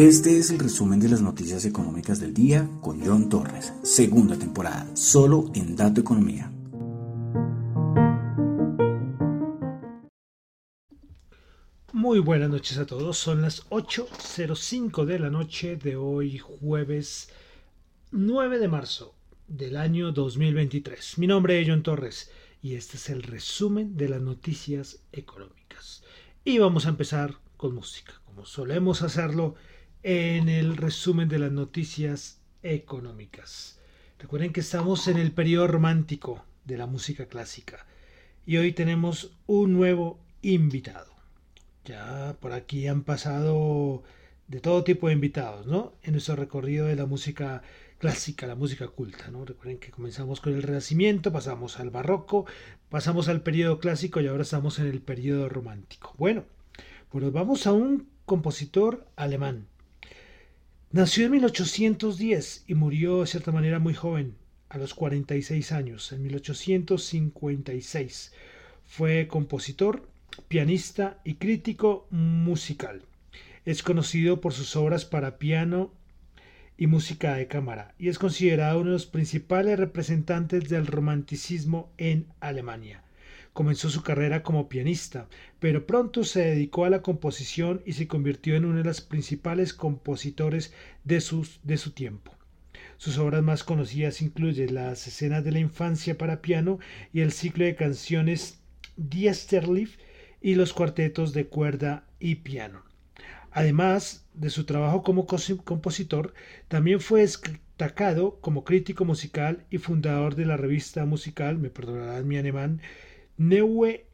Este 0.00 0.38
es 0.38 0.50
el 0.50 0.58
resumen 0.58 0.98
de 0.98 1.10
las 1.10 1.20
noticias 1.20 1.66
económicas 1.66 2.20
del 2.20 2.32
día 2.32 2.66
con 2.80 3.04
John 3.04 3.28
Torres, 3.28 3.74
segunda 3.82 4.34
temporada, 4.34 4.88
solo 4.96 5.50
en 5.54 5.76
Dato 5.76 6.00
Economía. 6.00 6.50
Muy 11.92 12.18
buenas 12.18 12.48
noches 12.48 12.78
a 12.78 12.86
todos, 12.86 13.18
son 13.18 13.42
las 13.42 13.68
8.05 13.68 15.04
de 15.04 15.18
la 15.18 15.28
noche 15.28 15.76
de 15.76 15.96
hoy 15.96 16.38
jueves 16.38 17.28
9 18.10 18.58
de 18.58 18.68
marzo 18.68 19.14
del 19.48 19.76
año 19.76 20.12
2023. 20.12 21.18
Mi 21.18 21.26
nombre 21.26 21.60
es 21.60 21.68
John 21.68 21.82
Torres 21.82 22.30
y 22.62 22.74
este 22.74 22.96
es 22.96 23.10
el 23.10 23.22
resumen 23.22 23.98
de 23.98 24.08
las 24.08 24.22
noticias 24.22 25.02
económicas. 25.12 26.02
Y 26.42 26.56
vamos 26.56 26.86
a 26.86 26.88
empezar 26.88 27.34
con 27.58 27.74
música, 27.74 28.14
como 28.24 28.46
solemos 28.46 29.02
hacerlo 29.02 29.56
en 30.02 30.48
el 30.48 30.76
resumen 30.76 31.28
de 31.28 31.38
las 31.38 31.52
noticias 31.52 32.40
económicas. 32.62 33.78
Recuerden 34.18 34.52
que 34.52 34.60
estamos 34.60 35.08
en 35.08 35.18
el 35.18 35.32
periodo 35.32 35.66
romántico 35.66 36.44
de 36.64 36.78
la 36.78 36.86
música 36.86 37.26
clásica 37.26 37.86
y 38.46 38.56
hoy 38.56 38.72
tenemos 38.72 39.32
un 39.46 39.72
nuevo 39.74 40.18
invitado. 40.42 41.12
Ya 41.84 42.36
por 42.40 42.52
aquí 42.52 42.86
han 42.86 43.02
pasado 43.02 44.02
de 44.48 44.60
todo 44.60 44.84
tipo 44.84 45.08
de 45.08 45.14
invitados, 45.14 45.66
¿no? 45.66 45.92
En 46.02 46.12
nuestro 46.12 46.36
recorrido 46.36 46.86
de 46.86 46.96
la 46.96 47.06
música 47.06 47.62
clásica, 47.98 48.46
la 48.46 48.54
música 48.54 48.88
culta, 48.88 49.30
¿no? 49.30 49.44
Recuerden 49.44 49.78
que 49.78 49.90
comenzamos 49.90 50.40
con 50.40 50.54
el 50.54 50.62
Renacimiento, 50.62 51.30
pasamos 51.30 51.78
al 51.78 51.90
Barroco, 51.90 52.46
pasamos 52.88 53.28
al 53.28 53.42
periodo 53.42 53.78
clásico 53.78 54.20
y 54.20 54.26
ahora 54.26 54.42
estamos 54.42 54.78
en 54.78 54.86
el 54.86 55.02
periodo 55.02 55.48
romántico. 55.50 56.14
Bueno, 56.16 56.44
pues 57.10 57.30
vamos 57.32 57.66
a 57.66 57.72
un 57.72 58.08
compositor 58.24 59.06
alemán. 59.16 59.66
Nació 60.92 61.26
en 61.26 61.30
1810 61.30 62.64
y 62.66 62.74
murió 62.74 63.20
de 63.20 63.28
cierta 63.28 63.52
manera 63.52 63.78
muy 63.78 63.94
joven, 63.94 64.34
a 64.68 64.76
los 64.76 64.92
46 64.92 65.70
años, 65.70 66.10
en 66.10 66.24
1856. 66.24 68.32
Fue 68.86 69.28
compositor, 69.28 70.08
pianista 70.48 71.20
y 71.22 71.34
crítico 71.34 72.08
musical. 72.10 73.04
Es 73.64 73.84
conocido 73.84 74.40
por 74.40 74.52
sus 74.52 74.74
obras 74.74 75.04
para 75.04 75.38
piano 75.38 75.92
y 76.76 76.88
música 76.88 77.36
de 77.36 77.46
cámara 77.46 77.94
y 77.96 78.08
es 78.08 78.18
considerado 78.18 78.80
uno 78.80 78.90
de 78.90 78.94
los 78.94 79.06
principales 79.06 79.78
representantes 79.78 80.68
del 80.68 80.88
romanticismo 80.88 81.92
en 81.98 82.26
Alemania. 82.40 83.04
Comenzó 83.52 83.90
su 83.90 84.02
carrera 84.02 84.42
como 84.42 84.68
pianista, 84.68 85.28
pero 85.58 85.86
pronto 85.86 86.24
se 86.24 86.40
dedicó 86.40 86.84
a 86.84 86.90
la 86.90 87.02
composición 87.02 87.82
y 87.84 87.92
se 87.94 88.06
convirtió 88.06 88.54
en 88.56 88.64
uno 88.64 88.78
de 88.78 88.84
los 88.84 89.00
principales 89.00 89.74
compositores 89.74 90.72
de, 91.04 91.22
de 91.64 91.76
su 91.76 91.90
tiempo. 91.92 92.32
Sus 92.96 93.18
obras 93.18 93.42
más 93.42 93.64
conocidas 93.64 94.20
incluyen 94.20 94.74
las 94.74 95.06
escenas 95.06 95.42
de 95.42 95.52
la 95.52 95.58
infancia 95.58 96.18
para 96.18 96.42
piano 96.42 96.78
y 97.12 97.20
el 97.20 97.32
ciclo 97.32 97.64
de 97.64 97.74
canciones 97.74 98.60
Diesterlief 98.96 99.96
y 100.40 100.54
los 100.54 100.72
cuartetos 100.72 101.32
de 101.32 101.46
cuerda 101.46 102.04
y 102.18 102.36
piano. 102.36 102.82
Además 103.52 104.26
de 104.34 104.50
su 104.50 104.64
trabajo 104.64 105.02
como 105.02 105.26
compositor, 105.26 106.34
también 106.68 107.00
fue 107.00 107.22
destacado 107.22 108.38
como 108.40 108.64
crítico 108.64 109.04
musical 109.04 109.64
y 109.70 109.78
fundador 109.78 110.34
de 110.34 110.46
la 110.46 110.56
revista 110.56 111.04
musical, 111.04 111.58
me 111.58 111.70
perdonarán 111.70 112.28
mi 112.28 112.36
alemán, 112.36 112.80
Neue 113.40 114.04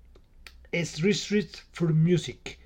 Schrift 0.72 1.66
für 1.72 1.92
Musik. 1.92 2.60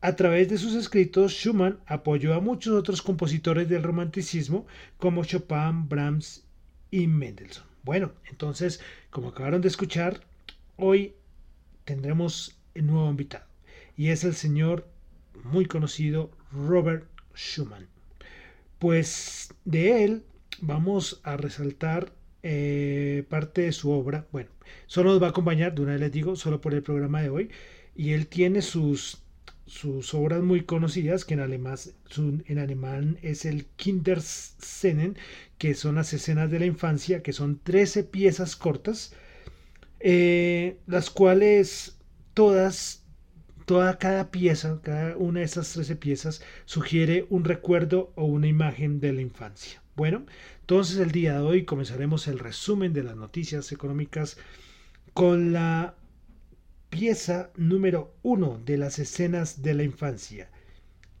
A 0.00 0.16
través 0.16 0.48
de 0.48 0.58
sus 0.58 0.74
escritos, 0.74 1.32
Schumann 1.32 1.78
apoyó 1.86 2.34
a 2.34 2.40
muchos 2.40 2.74
otros 2.74 3.00
compositores 3.00 3.68
del 3.68 3.84
romanticismo 3.84 4.66
como 4.96 5.24
Chopin, 5.24 5.88
Brahms 5.88 6.44
y 6.90 7.06
Mendelssohn. 7.06 7.64
Bueno, 7.84 8.10
entonces, 8.28 8.80
como 9.10 9.28
acabaron 9.28 9.60
de 9.60 9.68
escuchar, 9.68 10.20
hoy 10.74 11.14
tendremos 11.84 12.58
un 12.74 12.88
nuevo 12.88 13.08
invitado 13.08 13.46
y 13.96 14.08
es 14.08 14.24
el 14.24 14.34
señor 14.34 14.84
muy 15.44 15.66
conocido 15.66 16.32
Robert 16.50 17.06
Schumann. 17.36 17.86
Pues 18.80 19.54
de 19.64 20.02
él 20.02 20.24
vamos 20.60 21.20
a 21.22 21.36
resaltar 21.36 22.12
eh, 22.42 23.24
parte 23.28 23.60
de 23.60 23.70
su 23.70 23.92
obra. 23.92 24.26
Bueno, 24.32 24.50
solo 24.86 25.10
nos 25.10 25.22
va 25.22 25.28
a 25.28 25.30
acompañar, 25.30 25.74
de 25.74 25.82
una 25.82 25.92
vez 25.92 26.00
les 26.00 26.12
digo, 26.12 26.36
solo 26.36 26.60
por 26.60 26.74
el 26.74 26.82
programa 26.82 27.22
de 27.22 27.30
hoy. 27.30 27.50
Y 27.94 28.12
él 28.12 28.26
tiene 28.28 28.62
sus, 28.62 29.22
sus 29.66 30.14
obras 30.14 30.42
muy 30.42 30.62
conocidas, 30.62 31.24
que 31.24 31.34
en 31.34 31.40
alemán, 31.40 31.78
en 32.46 32.58
alemán 32.58 33.18
es 33.22 33.44
el 33.44 33.66
Kinderscenen, 33.76 35.16
que 35.58 35.74
son 35.74 35.96
las 35.96 36.12
escenas 36.12 36.50
de 36.50 36.60
la 36.60 36.66
infancia, 36.66 37.22
que 37.22 37.32
son 37.32 37.58
13 37.58 38.04
piezas 38.04 38.56
cortas, 38.56 39.12
eh, 40.00 40.78
las 40.86 41.10
cuales 41.10 41.98
todas, 42.34 43.04
toda 43.66 43.98
cada 43.98 44.30
pieza, 44.30 44.80
cada 44.82 45.16
una 45.16 45.40
de 45.40 45.46
esas 45.46 45.72
13 45.72 45.96
piezas, 45.96 46.42
sugiere 46.64 47.26
un 47.30 47.44
recuerdo 47.44 48.12
o 48.14 48.24
una 48.24 48.46
imagen 48.46 49.00
de 49.00 49.12
la 49.12 49.20
infancia. 49.22 49.82
Bueno, 49.98 50.26
entonces 50.60 50.98
el 50.98 51.10
día 51.10 51.32
de 51.32 51.40
hoy 51.40 51.64
comenzaremos 51.64 52.28
el 52.28 52.38
resumen 52.38 52.92
de 52.92 53.02
las 53.02 53.16
noticias 53.16 53.72
económicas 53.72 54.38
con 55.12 55.52
la 55.52 55.96
pieza 56.88 57.50
número 57.56 58.14
uno 58.22 58.62
de 58.64 58.76
las 58.76 59.00
escenas 59.00 59.60
de 59.60 59.74
la 59.74 59.82
infancia, 59.82 60.50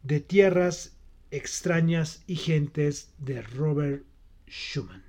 de 0.04 0.20
tierras 0.20 0.96
extrañas 1.32 2.22
y 2.28 2.36
gentes 2.36 3.12
de 3.18 3.42
Robert 3.42 4.04
Schumann. 4.48 5.07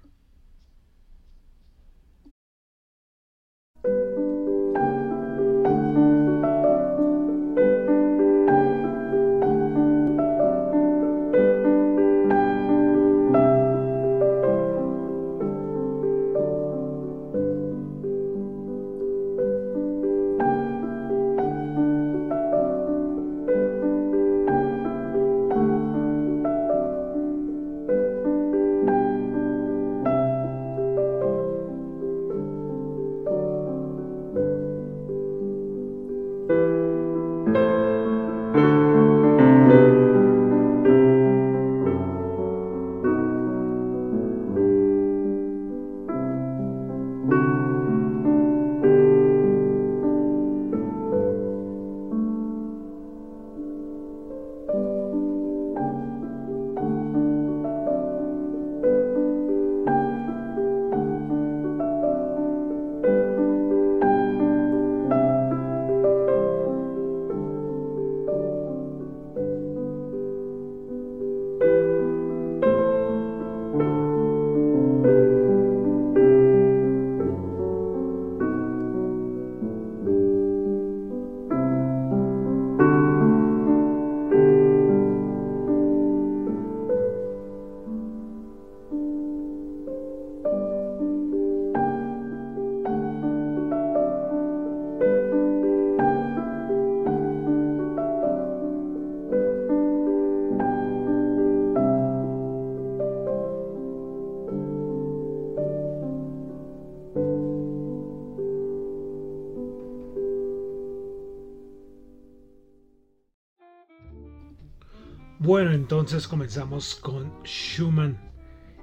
Bueno, 115.50 115.72
entonces 115.72 116.28
comenzamos 116.28 116.94
con 116.94 117.34
Schumann. 117.44 118.20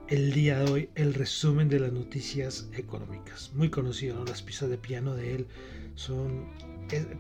El 0.09 0.33
día 0.33 0.59
de 0.59 0.73
hoy, 0.73 0.91
el 0.97 1.15
resumen 1.15 1.69
de 1.69 1.79
las 1.79 1.93
noticias 1.93 2.69
económicas. 2.77 3.53
Muy 3.55 3.71
conocido, 3.71 4.17
¿no? 4.17 4.25
Las 4.25 4.43
piezas 4.43 4.69
de 4.71 4.77
piano 4.77 5.15
de 5.15 5.37
él 5.37 5.47
son 5.95 6.49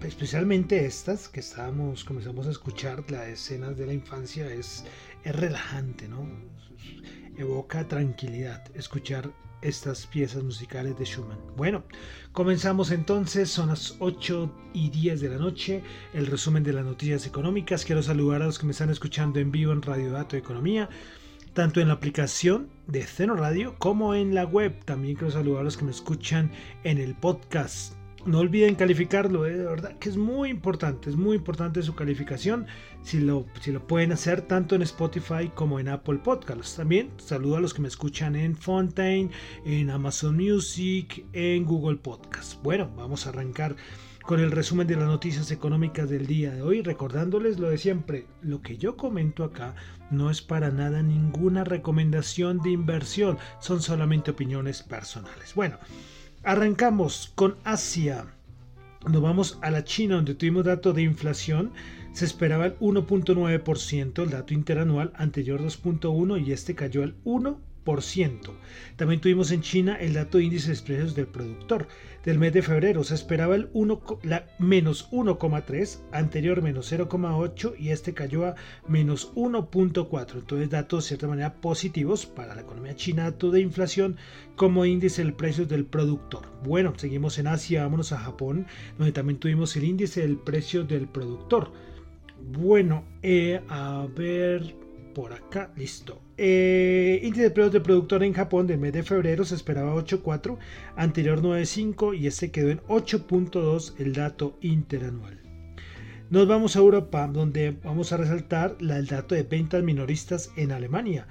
especialmente 0.02 0.84
estas 0.84 1.28
que 1.28 1.38
estábamos, 1.38 2.02
comenzamos 2.02 2.48
a 2.48 2.50
escuchar, 2.50 3.08
las 3.08 3.28
escenas 3.28 3.76
de 3.76 3.86
la 3.86 3.92
infancia, 3.92 4.52
es, 4.52 4.84
es 5.22 5.36
relajante, 5.36 6.08
¿no? 6.08 6.28
Evoca 7.38 7.86
tranquilidad 7.86 8.64
escuchar 8.74 9.30
estas 9.62 10.06
piezas 10.06 10.42
musicales 10.42 10.98
de 10.98 11.04
Schumann. 11.04 11.38
Bueno, 11.56 11.84
comenzamos 12.32 12.90
entonces, 12.90 13.50
son 13.50 13.68
las 13.68 13.96
8 13.98 14.52
y 14.72 14.90
10 14.90 15.20
de 15.20 15.28
la 15.28 15.38
noche, 15.38 15.82
el 16.12 16.26
resumen 16.26 16.62
de 16.62 16.72
las 16.72 16.84
noticias 16.84 17.26
económicas. 17.26 17.84
Quiero 17.84 18.02
saludar 18.02 18.42
a 18.42 18.46
los 18.46 18.58
que 18.58 18.66
me 18.66 18.72
están 18.72 18.90
escuchando 18.90 19.38
en 19.40 19.50
vivo 19.50 19.72
en 19.72 19.82
Radio 19.82 20.12
Dato 20.12 20.36
Economía, 20.36 20.88
tanto 21.54 21.80
en 21.80 21.88
la 21.88 21.94
aplicación 21.94 22.68
de 22.86 23.04
Ceno 23.04 23.34
Radio 23.34 23.76
como 23.78 24.14
en 24.14 24.34
la 24.34 24.44
web. 24.44 24.84
También 24.84 25.16
quiero 25.16 25.32
saludar 25.32 25.62
a 25.62 25.64
los 25.64 25.76
que 25.76 25.84
me 25.84 25.90
escuchan 25.90 26.52
en 26.84 26.98
el 26.98 27.14
podcast 27.14 27.94
no 28.26 28.40
olviden 28.40 28.74
calificarlo, 28.74 29.46
eh, 29.46 29.56
de 29.56 29.64
verdad 29.64 29.98
que 29.98 30.08
es 30.08 30.16
muy 30.16 30.50
importante, 30.50 31.08
es 31.08 31.16
muy 31.16 31.36
importante 31.36 31.82
su 31.82 31.94
calificación. 31.94 32.66
Si 33.02 33.20
lo, 33.20 33.46
si 33.60 33.72
lo 33.72 33.86
pueden 33.86 34.12
hacer 34.12 34.42
tanto 34.42 34.74
en 34.74 34.82
Spotify 34.82 35.50
como 35.54 35.78
en 35.78 35.88
Apple 35.88 36.18
Podcasts. 36.18 36.76
También 36.76 37.10
saludo 37.18 37.56
a 37.56 37.60
los 37.60 37.72
que 37.72 37.82
me 37.82 37.88
escuchan 37.88 38.34
en 38.34 38.56
Fontaine, 38.56 39.30
en 39.64 39.90
Amazon 39.90 40.36
Music, 40.36 41.24
en 41.32 41.64
Google 41.64 41.98
Podcasts. 41.98 42.58
Bueno, 42.62 42.90
vamos 42.96 43.26
a 43.26 43.30
arrancar 43.30 43.76
con 44.26 44.40
el 44.40 44.50
resumen 44.50 44.88
de 44.88 44.96
las 44.96 45.06
noticias 45.06 45.52
económicas 45.52 46.10
del 46.10 46.26
día 46.26 46.52
de 46.52 46.60
hoy, 46.60 46.82
recordándoles 46.82 47.60
lo 47.60 47.70
de 47.70 47.78
siempre, 47.78 48.26
lo 48.42 48.60
que 48.60 48.76
yo 48.76 48.96
comento 48.96 49.44
acá 49.44 49.76
no 50.10 50.30
es 50.30 50.42
para 50.42 50.70
nada 50.70 51.00
ninguna 51.00 51.62
recomendación 51.62 52.58
de 52.58 52.70
inversión, 52.70 53.38
son 53.60 53.80
solamente 53.80 54.32
opiniones 54.32 54.82
personales. 54.82 55.54
Bueno, 55.54 55.78
Arrancamos 56.46 57.32
con 57.34 57.56
Asia. 57.64 58.24
Nos 59.04 59.20
vamos 59.20 59.58
a 59.62 59.70
la 59.72 59.82
China, 59.82 60.14
donde 60.14 60.36
tuvimos 60.36 60.64
dato 60.64 60.92
de 60.92 61.02
inflación. 61.02 61.72
Se 62.12 62.24
esperaba 62.24 62.66
el 62.66 62.78
1.9%, 62.78 64.22
el 64.22 64.30
dato 64.30 64.54
interanual 64.54 65.12
anterior 65.16 65.60
2.1 65.60 66.46
y 66.46 66.52
este 66.52 66.76
cayó 66.76 67.02
al 67.02 67.16
1%. 67.24 67.56
También 68.96 69.20
tuvimos 69.20 69.52
en 69.52 69.62
China 69.62 69.96
el 70.00 70.14
dato 70.14 70.38
de 70.38 70.44
índices 70.44 70.80
de 70.80 70.86
precios 70.86 71.14
del 71.14 71.28
productor 71.28 71.86
del 72.24 72.38
mes 72.40 72.52
de 72.52 72.62
febrero. 72.62 73.04
Se 73.04 73.14
esperaba 73.14 73.54
el 73.54 73.68
1, 73.72 74.02
la, 74.24 74.48
menos 74.58 75.08
1,3, 75.12 76.00
anterior 76.10 76.62
menos 76.62 76.92
0,8 76.92 77.74
y 77.78 77.90
este 77.90 78.12
cayó 78.12 78.46
a 78.46 78.56
menos 78.88 79.32
1,4. 79.34 80.34
Entonces 80.34 80.68
datos 80.68 81.04
de 81.04 81.08
cierta 81.08 81.28
manera 81.28 81.54
positivos 81.54 82.26
para 82.26 82.56
la 82.56 82.62
economía 82.62 82.96
china, 82.96 83.24
dato 83.24 83.52
de 83.52 83.60
inflación 83.60 84.16
como 84.56 84.84
índice 84.84 85.24
de 85.24 85.32
precios 85.32 85.68
del 85.68 85.84
productor. 85.84 86.42
Bueno, 86.64 86.92
seguimos 86.96 87.38
en 87.38 87.46
Asia, 87.46 87.84
vámonos 87.84 88.10
a 88.10 88.18
Japón, 88.18 88.66
donde 88.98 89.12
también 89.12 89.38
tuvimos 89.38 89.76
el 89.76 89.84
índice 89.84 90.22
del 90.22 90.38
precio 90.38 90.82
del 90.82 91.06
productor. 91.06 91.70
Bueno, 92.52 93.04
eh, 93.22 93.60
a 93.68 94.06
ver, 94.16 94.74
por 95.16 95.32
acá, 95.32 95.72
listo. 95.76 96.20
Eh, 96.36 97.20
índice 97.22 97.44
de 97.44 97.50
precios 97.50 97.72
de 97.72 97.80
productor 97.80 98.22
en 98.22 98.34
Japón 98.34 98.66
del 98.66 98.76
mes 98.76 98.92
de 98.92 99.02
febrero 99.02 99.46
se 99.46 99.54
esperaba 99.54 99.94
8.4, 99.94 100.58
anterior 100.94 101.40
9.5 101.40 102.18
y 102.18 102.26
este 102.26 102.50
quedó 102.50 102.68
en 102.68 102.80
8.2 102.82 103.94
el 103.98 104.12
dato 104.12 104.58
interanual. 104.60 105.40
Nos 106.28 106.46
vamos 106.46 106.76
a 106.76 106.80
Europa, 106.80 107.26
donde 107.28 107.78
vamos 107.82 108.12
a 108.12 108.18
resaltar 108.18 108.76
el 108.78 109.06
dato 109.06 109.34
de 109.34 109.44
ventas 109.44 109.82
minoristas 109.82 110.50
en 110.54 110.70
Alemania. 110.70 111.26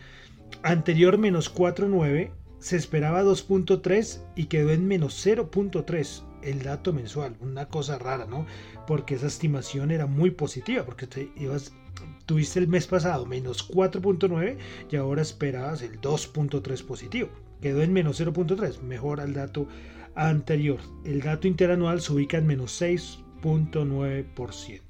Anterior 0.64 1.20
menos 1.20 1.54
4.9, 1.54 2.32
se 2.58 2.78
esperaba 2.78 3.22
2.3 3.22 4.20
y 4.36 4.46
quedó 4.46 4.72
en 4.72 4.88
menos 4.88 5.24
0.3 5.24 6.24
el 6.42 6.64
dato 6.64 6.92
mensual. 6.92 7.36
Una 7.40 7.68
cosa 7.68 8.00
rara, 8.00 8.26
¿no? 8.26 8.48
Porque 8.88 9.14
esa 9.14 9.28
estimación 9.28 9.92
era 9.92 10.08
muy 10.08 10.32
positiva, 10.32 10.84
porque 10.86 11.06
te 11.06 11.30
ibas 11.36 11.72
tuviste 12.26 12.60
el 12.60 12.68
mes 12.68 12.88
pasado 12.88 13.26
menos 13.26 13.70
4.9 13.70 14.58
y 14.92 14.96
ahora 14.96 15.22
esperabas 15.22 15.82
el 15.82 16.02
2.3 16.02 16.84
positivo. 16.84 17.30
Quedó 17.62 17.82
en 17.82 17.94
menos 17.94 18.20
0.3, 18.20 18.82
mejor 18.82 19.22
al 19.22 19.34
dato 19.34 19.68
anterior. 20.16 20.80
El 21.04 21.22
dato 21.22 21.48
interanual 21.48 22.02
se 22.02 22.14
ubica 22.14 22.38
en 22.38 22.48
menos 22.48 22.82
6.9%. 22.82 24.82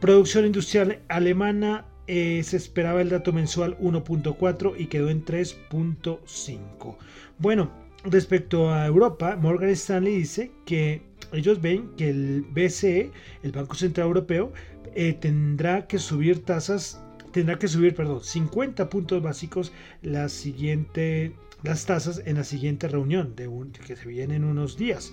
Producción 0.00 0.46
industrial 0.46 1.00
alemana 1.08 1.86
eh, 2.08 2.42
se 2.44 2.56
esperaba 2.56 3.00
el 3.00 3.10
dato 3.10 3.32
mensual 3.32 3.78
1.4 3.78 4.74
y 4.76 4.86
quedó 4.86 5.10
en 5.10 5.24
3.5. 5.24 6.96
Bueno, 7.38 7.70
respecto 8.04 8.72
a 8.72 8.86
Europa, 8.86 9.36
Morgan 9.36 9.70
Stanley 9.70 10.16
dice 10.16 10.50
que 10.66 11.11
ellos 11.32 11.60
ven 11.60 11.90
que 11.96 12.10
el 12.10 12.42
BCE, 12.42 13.10
el 13.42 13.52
Banco 13.52 13.74
Central 13.74 14.08
Europeo, 14.08 14.52
eh, 14.94 15.14
tendrá 15.14 15.86
que 15.86 15.98
subir 15.98 16.44
tasas, 16.44 17.02
tendrá 17.32 17.58
que 17.58 17.68
subir, 17.68 17.94
perdón, 17.94 18.22
50 18.22 18.88
puntos 18.90 19.22
básicos 19.22 19.72
la 20.02 20.28
siguiente, 20.28 21.34
las 21.62 21.86
tasas 21.86 22.22
en 22.26 22.36
la 22.36 22.44
siguiente 22.44 22.88
reunión 22.88 23.34
de 23.34 23.48
que 23.86 23.96
se 23.96 24.08
viene 24.08 24.36
en 24.36 24.44
unos 24.44 24.76
días. 24.76 25.12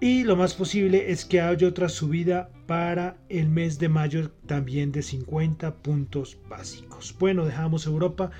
Y 0.00 0.22
lo 0.22 0.36
más 0.36 0.54
posible 0.54 1.10
es 1.10 1.24
que 1.24 1.40
haya 1.40 1.66
otra 1.66 1.88
subida 1.88 2.50
para 2.66 3.16
el 3.28 3.48
mes 3.48 3.80
de 3.80 3.88
mayo 3.88 4.30
también 4.46 4.92
de 4.92 5.02
50 5.02 5.74
puntos 5.74 6.38
básicos. 6.48 7.16
Bueno, 7.18 7.44
dejamos 7.44 7.84
Europa, 7.84 8.30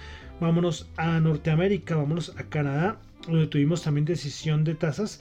vámonos 0.40 0.88
a 0.96 1.18
Norteamérica, 1.18 1.96
vámonos 1.96 2.32
a 2.38 2.44
Canadá, 2.44 3.00
donde 3.26 3.48
tuvimos 3.48 3.82
también 3.82 4.04
decisión 4.04 4.62
de 4.62 4.76
tasas 4.76 5.20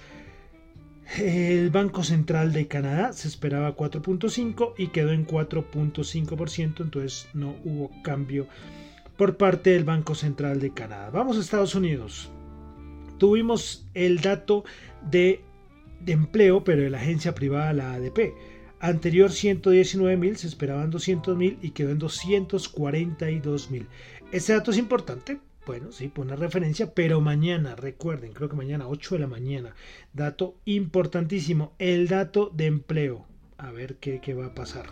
el 1.16 1.70
Banco 1.70 2.04
Central 2.04 2.52
de 2.52 2.68
Canadá 2.68 3.14
se 3.14 3.28
esperaba 3.28 3.76
4.5 3.76 4.74
y 4.78 4.88
quedó 4.88 5.12
en 5.12 5.26
4.5%, 5.26 6.82
entonces 6.82 7.30
no 7.34 7.56
hubo 7.64 7.92
cambio 8.04 8.48
por 9.16 9.38
parte 9.38 9.72
del 9.72 9.84
Banco 9.84 10.16
Central 10.16 10.60
de 10.60 10.74
Canadá. 10.74 11.10
Vamos 11.10 11.38
a 11.38 11.42
Estados 11.42 11.76
Unidos. 11.76 12.30
Tuvimos 13.18 13.88
el 13.94 14.22
dato 14.22 14.64
de, 15.10 15.42
empleo, 16.06 16.64
pero 16.64 16.84
de 16.84 16.90
la 16.90 17.00
agencia 17.00 17.34
privada, 17.34 17.74
la 17.74 17.94
ADP. 17.94 18.34
Anterior 18.80 19.32
119 19.32 20.18
mil, 20.18 20.38
se 20.38 20.48
esperaban 20.48 20.92
200 20.92 21.36
mil 21.36 21.58
y 21.64 21.72
quedó 21.72 21.90
en 21.90 21.98
242 21.98 23.72
mil. 23.72 23.88
Este 24.32 24.54
dato 24.54 24.70
es 24.70 24.78
importante 24.78 25.40
bueno, 25.68 25.92
sí, 25.92 26.08
pone 26.08 26.32
una 26.32 26.38
referencia, 26.38 26.94
pero 26.94 27.20
mañana, 27.20 27.76
recuerden, 27.76 28.32
creo 28.32 28.48
que 28.48 28.56
mañana 28.56 28.88
8 28.88 29.16
de 29.16 29.20
la 29.20 29.28
mañana, 29.28 29.76
dato 30.14 30.56
importantísimo, 30.64 31.74
el 31.78 32.08
dato 32.08 32.50
de 32.56 32.68
empleo. 32.68 33.26
A 33.58 33.72
ver 33.72 33.98
qué, 33.98 34.22
qué 34.22 34.34
va 34.34 34.46
a 34.46 34.56
pasar 34.56 34.86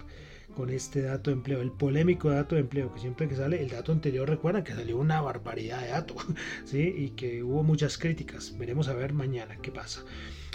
con 0.53 0.69
este 0.69 1.01
dato 1.01 1.29
de 1.29 1.37
empleo, 1.37 1.61
el 1.61 1.71
polémico 1.71 2.29
dato 2.29 2.55
de 2.55 2.61
empleo, 2.61 2.93
que 2.93 2.99
siempre 2.99 3.29
que 3.29 3.35
sale, 3.35 3.61
el 3.61 3.69
dato 3.69 3.93
anterior 3.93 4.27
recuerdan 4.27 4.65
que 4.65 4.73
salió 4.73 4.97
una 4.97 5.21
barbaridad 5.21 5.81
de 5.81 5.87
datos, 5.87 6.17
¿sí? 6.65 6.93
Y 6.97 7.09
que 7.11 7.41
hubo 7.41 7.63
muchas 7.63 7.97
críticas. 7.97 8.57
Veremos 8.57 8.89
a 8.89 8.93
ver 8.93 9.13
mañana 9.13 9.57
qué 9.61 9.71
pasa. 9.71 10.03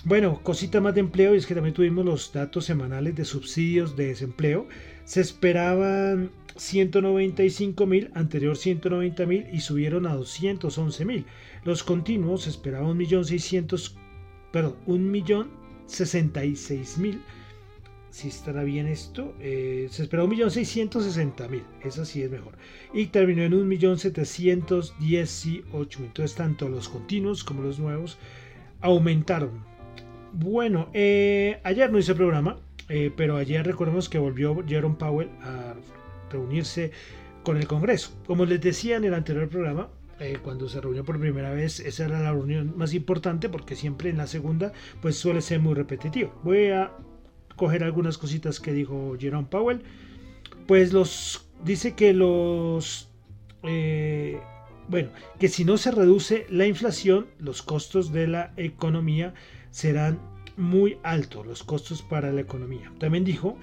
Bueno, 0.04 0.42
cosita 0.42 0.80
más 0.80 0.94
de 0.94 1.00
empleo, 1.00 1.34
y 1.34 1.38
es 1.38 1.46
que 1.46 1.54
también 1.54 1.74
tuvimos 1.74 2.04
los 2.04 2.32
datos 2.32 2.64
semanales 2.66 3.14
de 3.14 3.24
subsidios 3.24 3.96
de 3.96 4.08
desempleo. 4.08 4.66
Se 5.10 5.20
esperaban 5.20 6.30
195 6.54 7.84
mil, 7.84 8.12
anterior 8.14 8.56
190 8.56 9.26
mil 9.26 9.44
y 9.52 9.58
subieron 9.58 10.06
a 10.06 10.14
211 10.14 11.04
mil. 11.04 11.26
Los 11.64 11.82
continuos 11.82 12.42
se 12.42 12.50
esperaba 12.50 12.86
1.600.000, 12.86 13.96
perdón, 14.52 14.76
1.066.000. 14.86 17.18
Si 18.10 18.28
estará 18.28 18.62
bien 18.62 18.86
esto, 18.86 19.34
eh, 19.40 19.88
se 19.90 20.04
esperaba 20.04 20.28
1.660.000, 20.28 21.62
esa 21.82 22.04
sí 22.04 22.22
es 22.22 22.30
mejor. 22.30 22.56
Y 22.94 23.06
terminó 23.06 23.42
en 23.42 23.68
1.718.000. 23.68 26.04
Entonces, 26.04 26.36
tanto 26.36 26.68
los 26.68 26.88
continuos 26.88 27.42
como 27.42 27.64
los 27.64 27.80
nuevos 27.80 28.16
aumentaron. 28.80 29.68
Bueno, 30.32 30.88
eh, 30.92 31.58
ayer 31.64 31.90
no 31.90 31.98
hice 31.98 32.14
programa, 32.14 32.60
eh, 32.92 33.12
pero 33.16 33.36
ayer 33.36 33.64
recordemos 33.64 34.08
que 34.08 34.18
volvió 34.18 34.64
Jerome 34.66 34.96
Powell 34.96 35.30
a 35.42 35.74
reunirse 36.28 36.90
con 37.44 37.56
el 37.56 37.68
Congreso. 37.68 38.10
Como 38.26 38.44
les 38.44 38.60
decía 38.60 38.96
en 38.96 39.04
el 39.04 39.14
anterior 39.14 39.48
programa, 39.48 39.90
eh, 40.18 40.38
cuando 40.42 40.68
se 40.68 40.80
reunió 40.80 41.04
por 41.04 41.20
primera 41.20 41.52
vez, 41.52 41.78
esa 41.78 42.06
era 42.06 42.18
la 42.18 42.32
reunión 42.32 42.76
más 42.76 42.92
importante 42.92 43.48
porque 43.48 43.76
siempre 43.76 44.10
en 44.10 44.18
la 44.18 44.26
segunda 44.26 44.72
pues 45.00 45.16
suele 45.16 45.40
ser 45.40 45.60
muy 45.60 45.74
repetitivo. 45.74 46.34
Voy 46.42 46.70
a 46.70 46.90
coger 47.54 47.84
algunas 47.84 48.18
cositas 48.18 48.58
que 48.58 48.72
dijo 48.72 49.16
Jerome 49.18 49.46
Powell. 49.48 49.82
Pues 50.66 50.92
los 50.92 51.48
dice 51.64 51.94
que 51.94 52.12
los 52.12 53.08
eh, 53.62 54.40
bueno, 54.88 55.10
que 55.38 55.46
si 55.46 55.64
no 55.64 55.78
se 55.78 55.92
reduce 55.92 56.44
la 56.50 56.66
inflación, 56.66 57.28
los 57.38 57.62
costos 57.62 58.12
de 58.12 58.26
la 58.26 58.52
economía 58.56 59.32
serán 59.70 60.18
muy 60.60 60.98
altos, 61.02 61.46
los 61.46 61.62
costos 61.62 62.02
para 62.02 62.32
la 62.32 62.42
economía. 62.42 62.92
También 62.98 63.24
dijo 63.24 63.56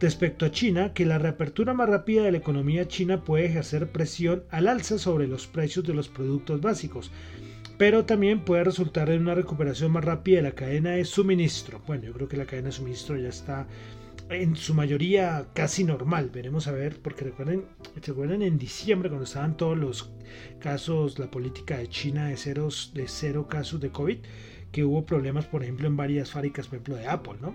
respecto 0.00 0.46
a 0.46 0.50
China 0.50 0.94
que 0.94 1.04
la 1.04 1.18
reapertura 1.18 1.74
más 1.74 1.88
rápida 1.88 2.22
de 2.22 2.32
la 2.32 2.38
economía 2.38 2.88
china 2.88 3.22
puede 3.22 3.46
ejercer 3.46 3.92
presión 3.92 4.44
al 4.50 4.66
alza 4.66 4.98
sobre 4.98 5.28
los 5.28 5.46
precios 5.46 5.84
de 5.84 5.94
los 5.94 6.08
productos 6.08 6.60
básicos, 6.60 7.12
pero 7.76 8.04
también 8.06 8.44
puede 8.44 8.64
resultar 8.64 9.10
en 9.10 9.22
una 9.22 9.34
recuperación 9.34 9.92
más 9.92 10.04
rápida 10.04 10.36
de 10.36 10.42
la 10.42 10.52
cadena 10.52 10.92
de 10.92 11.04
suministro. 11.04 11.82
Bueno, 11.86 12.04
yo 12.04 12.12
creo 12.14 12.28
que 12.28 12.36
la 12.36 12.46
cadena 12.46 12.68
de 12.68 12.72
suministro 12.72 13.16
ya 13.16 13.28
está 13.28 13.66
en 14.30 14.56
su 14.56 14.74
mayoría 14.74 15.48
casi 15.54 15.84
normal. 15.84 16.30
Veremos 16.32 16.66
a 16.66 16.72
ver, 16.72 16.98
porque 17.02 17.24
recuerden, 17.24 17.66
recuerden 18.06 18.42
en 18.42 18.58
diciembre 18.58 19.08
cuando 19.08 19.24
estaban 19.24 19.56
todos 19.56 19.76
los 19.76 20.10
casos, 20.60 21.18
la 21.18 21.30
política 21.30 21.78
de 21.78 21.88
China 21.88 22.28
de, 22.28 22.36
ceros, 22.36 22.92
de 22.94 23.08
cero 23.08 23.48
casos 23.48 23.80
de 23.80 23.90
COVID, 23.90 24.18
que 24.72 24.84
hubo 24.84 25.04
problemas, 25.04 25.46
por 25.46 25.62
ejemplo, 25.62 25.86
en 25.86 25.96
varias 25.96 26.30
fábricas, 26.30 26.66
por 26.66 26.76
ejemplo, 26.76 26.96
de 26.96 27.08
Apple, 27.08 27.34
¿no? 27.40 27.54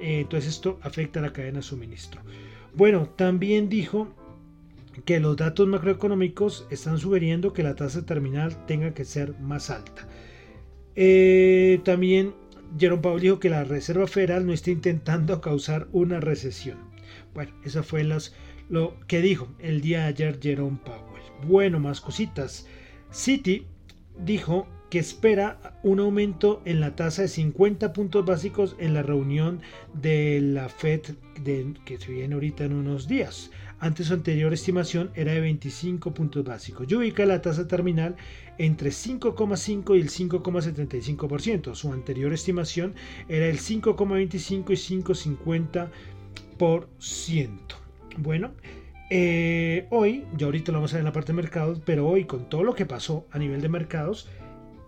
Eh, 0.00 0.20
entonces 0.20 0.54
esto 0.54 0.78
afecta 0.82 1.20
a 1.20 1.22
la 1.22 1.32
cadena 1.32 1.58
de 1.58 1.62
suministro. 1.62 2.22
Bueno, 2.74 3.08
también 3.16 3.68
dijo 3.68 4.08
que 5.04 5.20
los 5.20 5.36
datos 5.36 5.66
macroeconómicos 5.66 6.66
están 6.70 6.98
sugiriendo 6.98 7.52
que 7.52 7.62
la 7.62 7.74
tasa 7.74 8.04
terminal 8.04 8.66
tenga 8.66 8.94
que 8.94 9.04
ser 9.04 9.38
más 9.40 9.70
alta. 9.70 10.08
Eh, 10.94 11.80
también 11.84 12.34
Jerome 12.78 13.02
Powell 13.02 13.20
dijo 13.20 13.40
que 13.40 13.50
la 13.50 13.64
Reserva 13.64 14.06
Federal 14.06 14.46
no 14.46 14.52
está 14.52 14.70
intentando 14.70 15.40
causar 15.40 15.88
una 15.92 16.20
recesión. 16.20 16.78
Bueno, 17.34 17.52
eso 17.64 17.82
fue 17.82 18.04
lo 18.04 18.96
que 19.06 19.20
dijo 19.20 19.48
el 19.58 19.80
día 19.80 20.00
de 20.00 20.06
ayer 20.06 20.38
Jerome 20.40 20.78
Powell. 20.84 21.22
Bueno, 21.46 21.80
más 21.80 22.00
cositas. 22.00 22.66
Citi 23.12 23.66
dijo 24.18 24.66
que 24.92 24.98
espera 24.98 25.56
un 25.82 26.00
aumento 26.00 26.60
en 26.66 26.80
la 26.80 26.94
tasa 26.94 27.22
de 27.22 27.28
50 27.28 27.94
puntos 27.94 28.26
básicos 28.26 28.76
en 28.78 28.92
la 28.92 29.02
reunión 29.02 29.62
de 29.94 30.38
la 30.42 30.68
Fed 30.68 31.00
que 31.86 31.98
se 31.98 32.12
viene 32.12 32.34
ahorita 32.34 32.64
en 32.64 32.74
unos 32.74 33.08
días. 33.08 33.50
Antes 33.78 34.08
su 34.08 34.12
anterior 34.12 34.52
estimación 34.52 35.10
era 35.14 35.32
de 35.32 35.40
25 35.40 36.12
puntos 36.12 36.44
básicos. 36.44 36.86
Yo 36.88 36.98
ubica 36.98 37.24
la 37.24 37.40
tasa 37.40 37.66
terminal 37.66 38.16
entre 38.58 38.90
5,5 38.90 39.96
y 39.96 40.00
el 40.02 40.10
5,75%. 40.10 41.74
Su 41.74 41.90
anterior 41.90 42.34
estimación 42.34 42.94
era 43.30 43.46
el 43.46 43.60
5,25 43.60 44.72
y 44.72 44.76
5,50%. 46.58 47.48
Bueno, 48.18 48.50
eh, 49.08 49.86
hoy, 49.90 50.26
ya 50.36 50.44
ahorita 50.46 50.70
lo 50.70 50.78
vamos 50.78 50.92
a 50.92 50.96
ver 50.96 51.00
en 51.00 51.06
la 51.06 51.12
parte 51.12 51.32
de 51.32 51.36
mercados, 51.36 51.80
pero 51.82 52.06
hoy 52.06 52.26
con 52.26 52.50
todo 52.50 52.62
lo 52.62 52.74
que 52.74 52.84
pasó 52.84 53.26
a 53.30 53.38
nivel 53.38 53.62
de 53.62 53.70
mercados, 53.70 54.28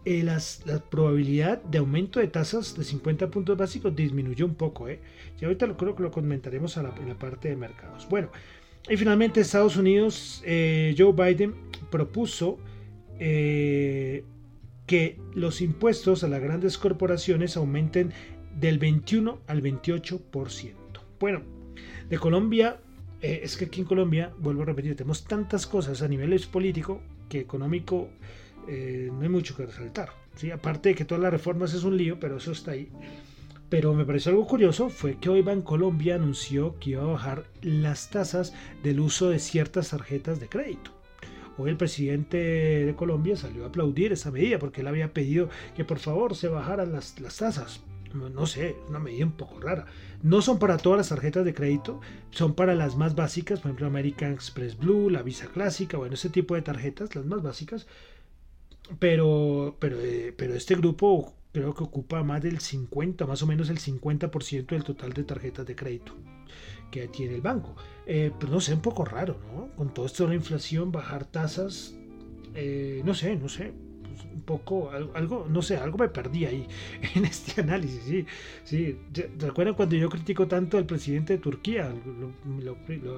eh, 0.07 0.23
la 0.23 0.39
probabilidad 0.91 1.63
de 1.63 1.79
aumento 1.79 2.21
de 2.21 2.29
tasas 2.29 2.77
de 2.77 2.85
50 2.85 3.31
puntos 3.31 3.57
básicos 3.57 3.97
disminuyó 3.97 4.45
un 4.45 4.55
poco. 4.55 4.89
¿eh? 4.89 5.01
Y 5.41 5.45
ahorita 5.45 5.67
lo 5.67 5.77
creo 5.77 5.97
que 5.97 6.03
lo 6.03 6.11
comentaremos 6.11 6.77
en 6.77 6.83
la 6.85 7.19
parte 7.19 7.49
de 7.49 7.57
mercados. 7.57 8.07
Bueno, 8.11 8.29
y 8.89 8.99
finalmente 8.99 9.41
Estados 9.41 9.79
Unidos, 9.79 10.43
eh, 10.45 10.95
Joe 10.99 11.13
Biden 11.13 11.55
propuso 11.91 12.59
eh, 13.19 14.25
que 14.87 15.19
los 15.35 15.63
impuestos 15.63 16.23
a 16.23 16.29
las 16.29 16.43
grandes 16.43 16.77
corporaciones 16.77 17.57
aumenten 17.57 18.13
del 18.61 18.79
21 18.79 19.41
al 19.47 19.63
28%. 19.63 20.75
Bueno, 21.19 21.43
de 22.11 22.19
Colombia, 22.19 22.79
es 23.23 23.57
que 23.57 23.65
aquí 23.65 23.81
en 23.81 23.87
Colombia, 23.87 24.35
vuelvo 24.39 24.63
a 24.63 24.67
repetir, 24.67 24.95
tenemos 24.97 25.25
tantas 25.25 25.67
cosas 25.67 26.03
a 26.03 26.09
nivel 26.09 26.39
político 26.53 27.01
que 27.31 27.41
económico 27.41 28.11
no 28.67 29.23
hay 29.23 29.29
mucho 29.29 29.57
que 29.57 29.67
resaltar. 29.67 30.11
¿sí? 30.37 30.51
Aparte 30.51 30.91
de 30.91 30.95
que 30.95 31.05
todas 31.05 31.23
las 31.23 31.33
reformas 31.33 31.75
es 31.75 31.85
un 31.85 31.97
lío, 31.97 32.19
pero 32.19 32.37
eso 32.37 32.53
está 32.53 32.73
ahí. 32.73 32.91
Pero 33.69 33.95
me 33.95 34.05
pareció 34.05 34.31
algo 34.31 34.47
curioso 34.47 34.89
fue 34.89 35.17
que 35.17 35.29
hoy 35.29 35.43
Bancolombia 35.43 36.15
anunció 36.17 36.79
que 36.79 36.91
iba 36.91 37.03
a 37.03 37.07
bajar 37.07 37.45
las 37.63 38.11
tasas 38.11 38.55
del 38.83 39.01
uso 39.01 39.31
de 39.31 39.39
ciertas 39.39 39.91
tarjetas 39.91 40.39
de 40.39 40.49
crédito. 40.49 40.93
Hoy 41.57 41.71
el 41.71 41.77
presidente 41.77 42.37
de 42.37 42.95
Colombia 42.97 43.37
salió 43.37 43.65
a 43.65 43.69
aplaudir 43.69 44.13
esa 44.13 44.31
medida 44.31 44.59
porque 44.59 44.81
él 44.81 44.89
había 44.89 45.13
pedido 45.13 45.49
que 45.77 45.85
por 45.85 45.99
favor 45.99 46.35
se 46.35 46.49
bajaran 46.49 46.93
las, 46.93 47.15
tasas. 47.15 47.81
No, 48.13 48.47
sé, 48.47 48.77
una 48.89 49.01
medida 49.01 49.25
un 49.25 49.33
poco 49.33 49.61
rara. 49.61 49.87
No 50.23 50.41
son 50.41 50.59
para 50.59 50.77
todas 50.77 50.99
las 50.99 51.09
tarjetas 51.09 51.45
de 51.45 51.55
crédito, 51.55 52.01
son 52.31 52.55
para 52.55 52.75
las 52.75 52.97
más 52.97 53.17
básicas, 53.17 53.61
por 53.61 53.71
ejemplo 53.71 53.87
American 53.87 54.33
Express 54.33 54.79
Blue, 54.79 55.11
la 55.11 55.23
Visa 55.23 55.47
Clásica, 55.47 55.97
bueno, 55.97 56.15
ese 56.15 56.31
tipo 56.31 56.55
de 56.55 56.63
tarjetas, 56.63 57.15
las 57.15 57.27
más 57.27 57.43
básicas. 57.43 57.87
Pero, 58.99 59.77
pero, 59.79 60.01
eh, 60.01 60.35
pero 60.37 60.55
este 60.55 60.75
grupo 60.75 61.35
creo 61.53 61.75
que 61.75 61.85
ocupa 61.85 62.23
más 62.23 62.43
del 62.43 62.61
50, 62.61 63.27
más 63.27 63.43
o 63.43 63.47
menos 63.47 63.71
el 63.71 63.79
50% 63.79 64.67
del 64.67 64.85
total 64.85 65.13
de 65.13 65.25
tarjetas 65.25 65.67
de 65.67 65.77
crédito 65.77 66.15
que 66.91 67.09
tiene 67.09 67.35
el 67.35 67.41
banco. 67.41 67.75
Eh, 68.07 68.31
pero 68.39 68.53
no 68.53 68.61
sé, 68.61 68.75
un 68.75 68.81
poco 68.81 69.05
raro, 69.05 69.39
¿no? 69.53 69.75
Con 69.75 69.93
todo 69.93 70.07
esto 70.07 70.25
de 70.25 70.31
la 70.31 70.35
inflación, 70.37 70.93
bajar 70.93 71.25
tasas, 71.25 71.95
eh, 72.55 73.03
no 73.05 73.15
sé, 73.15 73.37
no 73.37 73.49
sé 73.49 73.73
un 74.33 74.43
poco, 74.43 74.91
algo, 74.91 75.47
no 75.49 75.63
sé, 75.63 75.77
algo 75.77 75.99
me 75.99 76.09
perdí 76.09 76.45
ahí 76.45 76.67
en 77.15 77.25
este 77.25 77.61
análisis. 77.61 78.03
Sí, 78.05 78.27
sí. 78.65 78.99
¿Recuerdan 79.39 79.75
cuando 79.75 79.97
yo 79.97 80.09
critico 80.09 80.47
tanto 80.47 80.79
al 80.79 80.87
presidente 80.87 81.35
de 81.35 81.39
Turquía? 81.39 81.93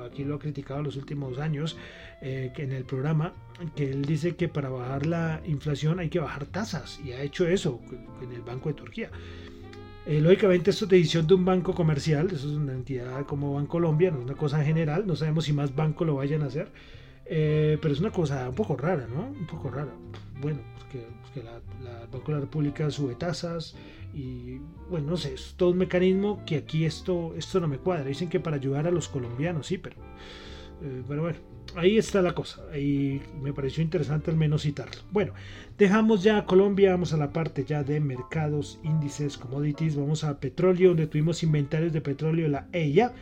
aquí 0.05 0.25
lo 0.25 0.35
ha 0.35 0.39
criticado 0.39 0.83
los 0.83 0.97
últimos 0.97 1.39
años 1.39 1.77
eh, 2.23 2.53
en 2.57 2.73
el 2.73 2.85
programa, 2.85 3.35
que 3.75 3.91
él 3.91 4.05
dice 4.05 4.37
que 4.37 4.49
para 4.49 4.69
bajar 4.69 5.07
la 5.07 5.43
inflación 5.45 5.99
hay 5.99 6.09
que 6.09 6.19
bajar 6.19 6.47
tasas 6.47 6.99
y 7.05 7.13
ha 7.13 7.23
hecho 7.23 7.47
eso 7.47 7.81
en 8.23 8.33
el 8.33 8.43
Banco 8.43 8.71
de 8.71 8.75
Turquía. 8.75 9.11
Eh, 10.07 10.21
lógicamente 10.21 10.71
esto 10.71 10.85
es 10.85 10.91
decisión 10.93 11.27
de 11.27 11.35
un 11.35 11.45
banco 11.45 11.75
comercial, 11.75 12.29
eso 12.29 12.49
es 12.49 12.57
una 12.57 12.73
entidad 12.73 13.27
como 13.27 13.55
Bancolombia, 13.55 14.13
no 14.13 14.19
es 14.19 14.25
una 14.25 14.35
cosa 14.35 14.65
general, 14.65 15.05
no 15.05 15.17
sabemos 15.17 15.45
si 15.45 15.53
más 15.53 15.75
bancos 15.75 16.07
lo 16.07 16.15
vayan 16.15 16.43
a 16.43 16.47
hacer, 16.47 16.71
eh, 17.27 17.77
pero 17.83 17.93
es 17.93 17.99
una 17.99 18.13
cosa 18.13 18.49
un 18.49 18.55
poco 18.55 18.77
rara, 18.77 19.09
¿no? 19.09 19.27
Un 19.27 19.47
poco 19.47 19.69
rara. 19.69 19.93
Bueno, 20.41 20.61
que, 20.91 21.07
pues 21.23 21.45
la, 21.45 22.07
Banco 22.13 22.27
de 22.27 22.35
la 22.35 22.41
República 22.41 22.91
sube 22.91 23.15
tasas 23.15 23.75
y 24.15 24.59
bueno, 24.91 25.11
no 25.11 25.17
sé, 25.17 25.35
es 25.35 25.55
todo 25.57 25.71
un 25.71 25.79
mecanismo 25.79 26.43
que 26.47 26.57
aquí 26.57 26.85
esto, 26.85 27.35
esto 27.37 27.61
no 27.61 27.69
me 27.69 27.79
cuadra. 27.79 28.05
Dicen 28.05 28.29
que 28.29 28.41
para 28.41 28.57
ayudar 28.57 28.87
a 28.87 28.91
los 28.91 29.09
colombianos, 29.09 29.67
sí, 29.67 29.79
pero, 29.79 29.97
eh, 30.83 31.03
pero 31.07 31.23
bueno, 31.23 31.39
ahí 31.75 31.99
está 31.99 32.23
la 32.23 32.35
cosa 32.35 32.63
y 32.77 33.21
me 33.43 33.53
pareció 33.53 33.83
interesante 33.83 34.31
al 34.31 34.37
menos 34.37 34.63
citarlo. 34.63 35.03
Bueno, 35.11 35.33
dejamos 35.77 36.23
ya 36.23 36.45
Colombia, 36.45 36.93
vamos 36.93 37.13
a 37.13 37.17
la 37.17 37.33
parte 37.33 37.65
ya 37.65 37.83
de 37.83 38.01
mercados, 38.01 38.79
índices, 38.83 39.37
commodities, 39.37 39.97
vamos 39.97 40.25
a 40.25 40.39
petróleo, 40.39 40.91
donde 40.91 41.07
tuvimos 41.07 41.43
inventarios 41.43 41.93
de 41.93 42.01
petróleo, 42.01 42.49
la 42.49 42.69
EIA. 42.73 43.13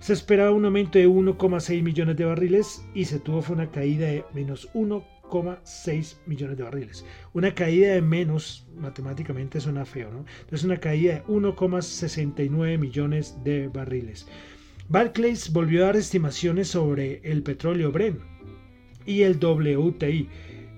Se 0.00 0.12
esperaba 0.12 0.50
un 0.50 0.64
aumento 0.64 0.98
de 0.98 1.08
1,6 1.08 1.82
millones 1.82 2.16
de 2.16 2.24
barriles 2.26 2.86
y 2.94 3.06
se 3.06 3.18
tuvo 3.18 3.40
fue 3.40 3.56
una 3.56 3.70
caída 3.70 4.06
de 4.06 4.24
menos 4.34 4.68
1 4.74 5.13
6 5.62 6.20
millones 6.26 6.56
de 6.56 6.62
barriles. 6.62 7.04
Una 7.32 7.54
caída 7.54 7.94
de 7.94 8.02
menos, 8.02 8.66
matemáticamente 8.76 9.60
suena 9.60 9.84
feo, 9.84 10.10
¿no? 10.10 10.24
Entonces 10.40 10.64
una 10.64 10.78
caída 10.78 11.14
de 11.14 11.24
1,69 11.24 12.78
millones 12.78 13.36
de 13.42 13.68
barriles. 13.68 14.26
Barclays 14.88 15.52
volvió 15.52 15.82
a 15.82 15.86
dar 15.86 15.96
estimaciones 15.96 16.68
sobre 16.68 17.20
el 17.24 17.42
petróleo 17.42 17.90
Brent 17.90 18.20
y 19.06 19.22
el 19.22 19.38
WTI. 19.42 20.28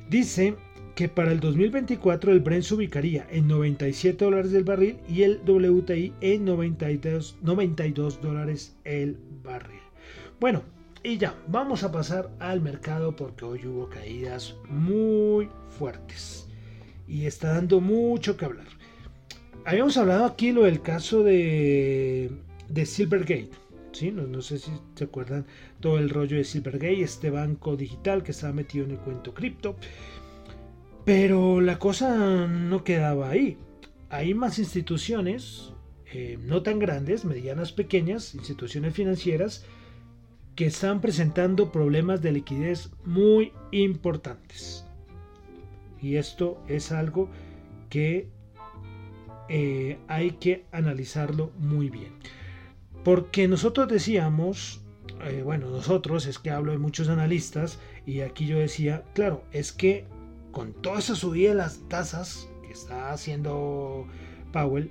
Dice 0.09 0.55
que 0.95 1.09
para 1.09 1.33
el 1.33 1.41
2024 1.41 2.33
el 2.33 2.41
Brent 2.41 2.65
se 2.65 2.75
ubicaría 2.75 3.27
en 3.31 3.49
97 3.49 4.25
dólares 4.25 4.53
del 4.53 4.65
barril 4.65 4.97
y 5.09 5.23
el 5.23 5.41
WTI 5.45 6.15
en 6.21 6.45
92, 6.45 7.37
92 7.43 8.23
dólares 8.23 8.77
el 8.85 9.19
barril. 9.43 9.81
Bueno, 10.41 10.63
y 11.07 11.19
ya, 11.19 11.37
vamos 11.47 11.85
a 11.85 11.93
pasar 11.93 12.31
al 12.41 12.61
mercado 12.61 13.15
porque 13.15 13.45
hoy 13.45 13.65
hubo 13.65 13.89
caídas 13.89 14.57
muy 14.69 15.49
fuertes. 15.79 16.49
Y 17.07 17.27
está 17.27 17.55
dando 17.55 17.81
mucho 17.81 18.37
que 18.37 18.45
hablar. 18.45 18.67
Habíamos 19.65 19.97
hablado 19.99 20.25
aquí 20.25 20.51
lo 20.51 20.65
del 20.65 20.83
caso 20.83 21.23
de, 21.23 22.33
de 22.69 22.87
Silvergate. 22.87 23.51
¿sí? 23.93 24.11
No, 24.11 24.27
no, 24.27 24.43
sé 24.43 24.59
si 24.59 24.73
se 24.97 25.05
acuerdan 25.05 25.47
todo 25.79 25.99
el 25.99 26.11
rollo 26.11 26.39
de 26.39 26.45
Silvergate, 26.45 27.03
este 27.03 27.31
banco 27.31 27.77
digital 27.77 28.25
que 28.25 28.33
estaba 28.33 28.53
metido 28.53 28.85
en 28.85 28.91
el 28.91 28.99
cuento 28.99 29.33
cripto. 29.33 29.77
Pero 31.05 31.61
la 31.61 31.79
cosa 31.79 32.49
no 32.49 32.83
quedaba 32.83 33.31
ahí. 33.31 33.59
Hay 34.11 34.35
más 34.35 34.59
instituciones, 34.59 35.71
eh, 36.13 36.37
no 36.43 36.65
tan 36.65 36.81
grandes, 36.81 37.25
medianas, 37.25 37.71
pequeñas, 37.71 38.35
instituciones 38.35 38.93
financieras, 38.93 39.65
que 40.57 40.67
están 40.67 41.03
presentando 41.03 41.71
problemas 41.71 42.23
de 42.23 42.33
liquidez 42.33 42.91
muy 43.05 43.53
importantes. 43.73 44.87
Y 46.01 46.17
esto 46.17 46.59
es 46.67 46.93
algo 46.93 47.29
que 47.91 48.31
eh, 49.49 49.99
hay 50.09 50.33
que 50.33 50.65
analizarlo 50.73 51.53
muy 51.59 51.91
bien. 51.91 52.13
Porque 53.05 53.49
nosotros 53.49 53.87
decíamos, 53.89 54.81
eh, 55.25 55.43
bueno, 55.45 55.69
nosotros 55.69 56.27
es 56.27 56.39
que 56.39 56.51
hablo 56.51 56.73
de 56.73 56.79
muchos 56.79 57.09
analistas, 57.11 57.79
y 58.07 58.21
aquí 58.21 58.47
yo 58.47 58.59
decía, 58.59 59.05
claro, 59.15 59.45
es 59.53 59.73
que 59.73 60.07
con 60.53 60.73
toda 60.73 61.01
esa 61.01 61.15
subida 61.15 61.51
de 61.51 61.57
las 61.57 61.87
tasas 61.89 62.49
que 62.63 62.73
está 62.73 63.13
haciendo 63.13 64.07
Powell, 64.53 64.91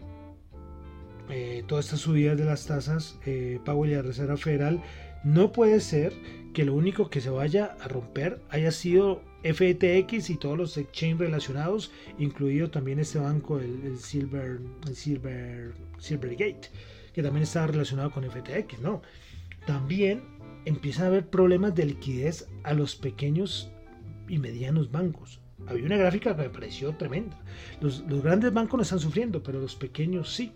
eh, 1.29 1.63
todas 1.67 1.85
estas 1.85 2.01
subidas 2.01 2.37
de 2.37 2.45
las 2.45 2.67
tasas, 2.67 3.19
Powell 3.65 3.91
y 3.91 3.95
la 3.95 4.03
Reserva 4.03 4.37
Federal, 4.37 4.81
no 5.25 5.51
puede 5.51 5.81
ser 5.81 6.13
que 6.53 6.63
lo 6.63 6.75
único 6.75 7.09
que 7.09 7.19
se 7.19 7.31
vaya 7.31 7.75
a 7.81 7.87
romper 7.87 8.41
haya 8.49 8.71
sido 8.71 9.21
FTX 9.43 10.29
y 10.29 10.37
todos 10.37 10.57
los 10.57 10.77
exchanges 10.77 11.19
relacionados, 11.19 11.91
incluido 12.17 12.69
también 12.69 12.99
este 12.99 13.17
banco, 13.19 13.59
el, 13.59 13.97
Silver, 13.97 14.61
el 14.87 14.95
Silver, 14.95 15.73
Silvergate, 15.97 16.69
que 17.11 17.23
también 17.23 17.43
está 17.43 17.65
relacionado 17.65 18.11
con 18.11 18.23
FTX, 18.23 18.79
¿no? 18.81 19.01
También 19.65 20.23
empieza 20.65 21.03
a 21.03 21.07
haber 21.07 21.27
problemas 21.27 21.73
de 21.73 21.87
liquidez 21.87 22.47
a 22.63 22.73
los 22.73 22.95
pequeños 22.95 23.71
y 24.27 24.37
medianos 24.37 24.91
bancos. 24.91 25.41
Había 25.67 25.85
una 25.85 25.97
gráfica 25.97 26.35
que 26.35 26.43
me 26.43 26.49
pareció 26.49 26.95
tremenda. 26.95 27.39
Los, 27.79 28.05
grandes 28.21 28.53
bancos 28.53 28.77
no 28.77 28.83
están 28.83 28.99
sufriendo, 28.99 29.41
pero 29.41 29.59
los 29.59 29.75
pequeños 29.75 30.33
sí. 30.33 30.51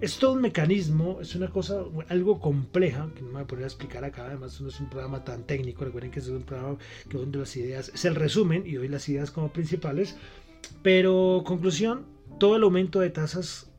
Es 0.00 0.18
todo 0.18 0.32
un 0.32 0.42
mecanismo, 0.42 1.18
es 1.20 1.34
una 1.34 1.48
cosa 1.48 1.84
algo 2.08 2.40
compleja, 2.40 3.08
que 3.14 3.22
no 3.22 3.28
me 3.28 3.32
voy 3.34 3.42
a 3.42 3.46
poner 3.46 3.64
a 3.64 3.68
explicar 3.68 4.04
acá, 4.04 4.26
además 4.26 4.60
no 4.60 4.68
es 4.68 4.80
un 4.80 4.90
programa 4.90 5.24
tan 5.24 5.44
técnico, 5.44 5.84
recuerden 5.84 6.10
que 6.10 6.18
es 6.18 6.28
un 6.28 6.42
programa 6.42 6.78
que 7.08 7.16
donde 7.16 7.38
las 7.38 7.56
ideas, 7.56 7.90
es 7.94 8.04
el 8.04 8.14
resumen 8.14 8.66
y 8.66 8.74
doy 8.74 8.88
las 8.88 9.08
ideas 9.08 9.30
como 9.30 9.52
principales, 9.52 10.16
pero 10.82 11.42
conclusión, 11.46 12.06
todo 12.38 12.56
el 12.56 12.62
aumento 12.62 13.00
de 13.00 13.10
tasas 13.10 13.70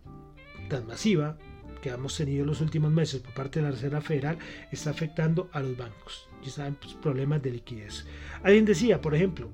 tan 0.70 0.88
masiva 0.88 1.38
que 1.82 1.90
hemos 1.90 2.16
tenido 2.16 2.42
en 2.42 2.48
los 2.48 2.62
últimos 2.62 2.92
meses 2.92 3.22
por 3.22 3.34
parte 3.34 3.60
de 3.60 3.66
la 3.66 3.72
Reserva 3.72 4.02
Federal 4.02 4.38
está 4.72 4.92
afectando 4.92 5.50
a 5.52 5.60
los 5.60 5.76
bancos. 5.76 6.30
Ya 6.44 6.52
saben, 6.52 6.76
pues, 6.76 6.94
problemas 6.94 7.42
de 7.42 7.52
liquidez. 7.52 8.06
Alguien 8.44 8.66
decía, 8.66 9.02
por 9.02 9.16
ejemplo, 9.16 9.50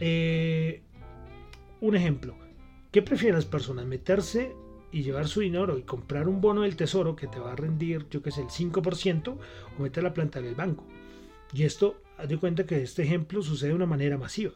eh, 0.00 0.82
un 1.80 1.96
ejemplo, 1.96 2.36
¿qué 2.90 3.02
prefieren 3.02 3.36
las 3.36 3.46
personas? 3.46 3.86
¿Meterse 3.86 4.54
y 4.90 5.02
llevar 5.02 5.28
su 5.28 5.40
dinero 5.40 5.78
y 5.78 5.82
comprar 5.82 6.28
un 6.28 6.40
bono 6.40 6.62
del 6.62 6.76
tesoro 6.76 7.14
que 7.14 7.26
te 7.26 7.38
va 7.38 7.52
a 7.52 7.56
rendir, 7.56 8.06
yo 8.10 8.22
que 8.22 8.30
sé, 8.30 8.42
el 8.42 8.48
5% 8.48 9.36
o 9.78 9.82
meter 9.82 10.02
la 10.02 10.14
planta 10.14 10.40
del 10.40 10.54
banco? 10.54 10.86
Y 11.52 11.64
esto, 11.64 12.02
haz 12.16 12.28
de 12.28 12.38
cuenta 12.38 12.66
que 12.66 12.82
este 12.82 13.02
ejemplo 13.02 13.42
sucede 13.42 13.70
de 13.70 13.76
una 13.76 13.86
manera 13.86 14.18
masiva. 14.18 14.52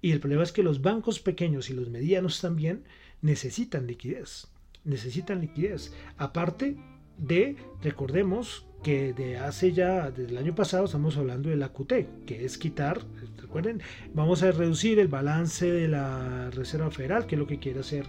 Y 0.00 0.12
el 0.12 0.20
problema 0.20 0.42
es 0.42 0.52
que 0.52 0.62
los 0.62 0.82
bancos 0.82 1.20
pequeños 1.20 1.70
y 1.70 1.74
los 1.74 1.88
medianos 1.88 2.40
también 2.40 2.84
necesitan 3.22 3.86
liquidez. 3.86 4.48
Necesitan 4.84 5.40
liquidez. 5.40 5.94
Aparte 6.18 6.76
de, 7.18 7.56
recordemos 7.82 8.66
que 8.84 9.14
de 9.14 9.38
hace 9.38 9.72
ya, 9.72 10.10
desde 10.10 10.30
el 10.30 10.38
año 10.38 10.54
pasado, 10.54 10.84
estamos 10.84 11.16
hablando 11.16 11.48
del 11.48 11.62
AQT, 11.62 12.24
que 12.26 12.44
es 12.44 12.58
quitar, 12.58 13.00
recuerden, 13.38 13.80
vamos 14.12 14.42
a 14.42 14.52
reducir 14.52 14.98
el 14.98 15.08
balance 15.08 15.72
de 15.72 15.88
la 15.88 16.50
Reserva 16.50 16.90
Federal, 16.90 17.26
que 17.26 17.34
es 17.34 17.38
lo 17.38 17.46
que 17.46 17.58
quiere 17.58 17.80
hacer 17.80 18.06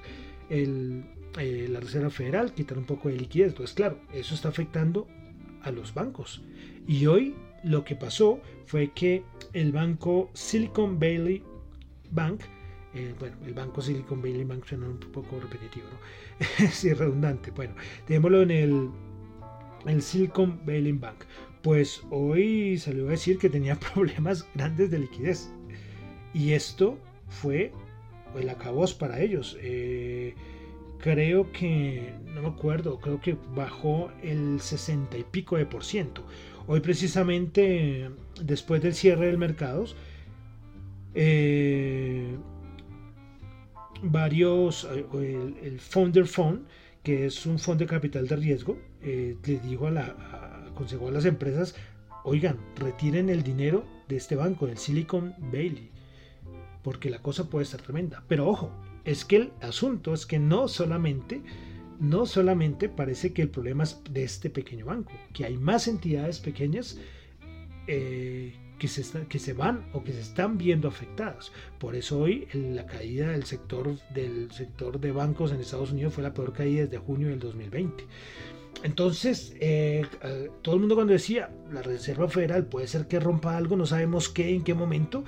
el, 0.49 1.05
eh, 1.39 1.67
la 1.69 1.79
Reserva 1.79 2.09
Federal, 2.09 2.53
quitar 2.53 2.77
un 2.77 2.83
poco 2.85 3.07
de 3.07 3.15
liquidez. 3.15 3.49
Entonces, 3.53 3.73
claro, 3.73 3.99
eso 4.13 4.35
está 4.35 4.49
afectando 4.49 5.07
a 5.63 5.71
los 5.71 5.93
bancos. 5.93 6.43
Y 6.85 7.05
hoy 7.07 7.35
lo 7.63 7.85
que 7.85 7.95
pasó 7.95 8.41
fue 8.65 8.91
que 8.91 9.23
el 9.53 9.71
banco 9.71 10.29
Silicon 10.33 10.99
Valley 10.99 11.41
Bank, 12.11 12.41
eh, 12.93 13.15
bueno, 13.17 13.37
el 13.45 13.53
banco 13.53 13.81
Silicon 13.81 14.21
Valley 14.21 14.43
Bank 14.43 14.65
suena 14.65 14.87
un 14.87 14.99
poco 14.99 15.39
repetitivo, 15.39 15.87
¿no? 15.87 16.65
es 16.65 16.97
redundante. 16.97 17.51
Bueno, 17.51 17.75
tengámoslo 18.05 18.41
en 18.41 18.51
el 18.51 18.89
el 19.87 20.01
Silicon 20.01 20.59
Valley 20.65 20.91
Bank. 20.93 21.23
Pues 21.61 22.01
hoy 22.11 22.77
salió 22.77 23.07
a 23.07 23.11
decir 23.11 23.37
que 23.37 23.49
tenía 23.49 23.79
problemas 23.93 24.47
grandes 24.53 24.91
de 24.91 24.99
liquidez. 24.99 25.49
Y 26.33 26.51
esto 26.53 26.97
fue 27.29 27.71
el 28.37 28.49
acabos 28.49 28.93
para 28.93 29.21
ellos. 29.21 29.57
Eh, 29.61 30.35
creo 30.99 31.51
que, 31.51 32.13
no 32.33 32.41
me 32.41 32.47
acuerdo, 32.49 32.99
creo 32.99 33.19
que 33.21 33.37
bajó 33.55 34.11
el 34.21 34.59
60 34.59 35.17
y 35.17 35.23
pico 35.23 35.57
de 35.57 35.65
por 35.65 35.83
ciento. 35.83 36.25
Hoy 36.67 36.79
precisamente, 36.79 38.09
después 38.41 38.81
del 38.81 38.93
cierre 38.93 39.27
del 39.27 39.37
mercado, 39.37 39.85
eh, 41.13 42.35
varios, 44.01 44.87
eh, 44.91 45.05
el, 45.13 45.55
el 45.61 45.79
Founder 45.79 46.25
Fund, 46.25 46.65
que 47.03 47.27
es 47.27 47.45
un 47.45 47.59
fondo 47.59 47.83
de 47.83 47.89
capital 47.89 48.27
de 48.27 48.35
riesgo, 48.35 48.77
eh, 49.05 49.37
le 49.45 49.59
dijo 49.59 49.87
a 49.87 49.91
la, 49.91 50.65
aconsejó 50.71 51.09
a 51.09 51.11
las 51.11 51.25
empresas, 51.25 51.75
oigan, 52.23 52.57
retiren 52.75 53.29
el 53.29 53.43
dinero 53.43 53.85
de 54.09 54.17
este 54.17 54.35
banco, 54.35 54.65
del 54.65 54.79
Silicon 54.79 55.35
Valley, 55.37 55.91
porque 56.83 57.11
la 57.11 57.21
cosa 57.21 57.47
puede 57.49 57.65
ser 57.65 57.81
tremenda. 57.83 58.23
Pero 58.27 58.47
ojo, 58.47 58.71
es 59.03 59.23
que 59.23 59.35
el 59.35 59.53
asunto 59.61 60.13
es 60.13 60.25
que 60.25 60.39
no 60.39 60.67
solamente, 60.67 61.43
no 61.99 62.25
solamente 62.25 62.89
parece 62.89 63.31
que 63.31 63.43
el 63.43 63.49
problema 63.49 63.83
es 63.83 64.01
de 64.09 64.23
este 64.23 64.49
pequeño 64.49 64.87
banco, 64.87 65.11
que 65.33 65.45
hay 65.45 65.55
más 65.55 65.87
entidades 65.87 66.39
pequeñas 66.39 66.99
eh, 67.87 68.55
que 68.79 68.87
se, 68.87 69.27
que 69.27 69.37
se 69.37 69.53
van 69.53 69.85
o 69.93 70.03
que 70.03 70.13
se 70.13 70.21
están 70.21 70.57
viendo 70.57 70.87
afectadas. 70.87 71.51
Por 71.79 71.95
eso 71.95 72.19
hoy 72.19 72.47
la 72.53 72.87
caída 72.87 73.29
del 73.29 73.45
sector, 73.45 73.97
del 74.13 74.51
sector 74.51 74.99
de 74.99 75.11
bancos 75.11 75.51
en 75.51 75.59
Estados 75.59 75.91
Unidos 75.91 76.15
fue 76.15 76.23
la 76.23 76.33
peor 76.33 76.53
caída 76.53 76.85
desde 76.85 76.97
junio 76.97 77.29
del 77.29 77.39
2020. 77.39 78.03
Entonces, 78.83 79.55
eh, 79.59 80.05
todo 80.61 80.75
el 80.75 80.81
mundo 80.81 80.95
cuando 80.95 81.13
decía 81.13 81.49
la 81.71 81.81
Reserva 81.81 82.29
Federal 82.29 82.65
puede 82.65 82.87
ser 82.87 83.07
que 83.07 83.19
rompa 83.19 83.57
algo, 83.57 83.75
no 83.75 83.85
sabemos 83.85 84.29
qué, 84.29 84.53
en 84.53 84.63
qué 84.63 84.73
momento, 84.73 85.23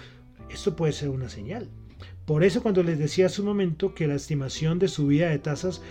esto 0.50 0.76
puede 0.76 0.94
ser 0.94 1.10
una 1.10 1.30
señal. 1.30 1.70
Por 2.26 2.44
eso 2.44 2.62
cuando 2.62 2.84
les 2.84 3.00
decía 3.00 3.28
hace 3.28 3.42
un 3.42 3.48
momento 3.48 3.96
que 3.96 4.08
la 4.08 4.16
estimación 4.16 4.80
de 4.80 4.90
subida 4.90 5.30
de 5.30 5.40
tasas 5.40 5.82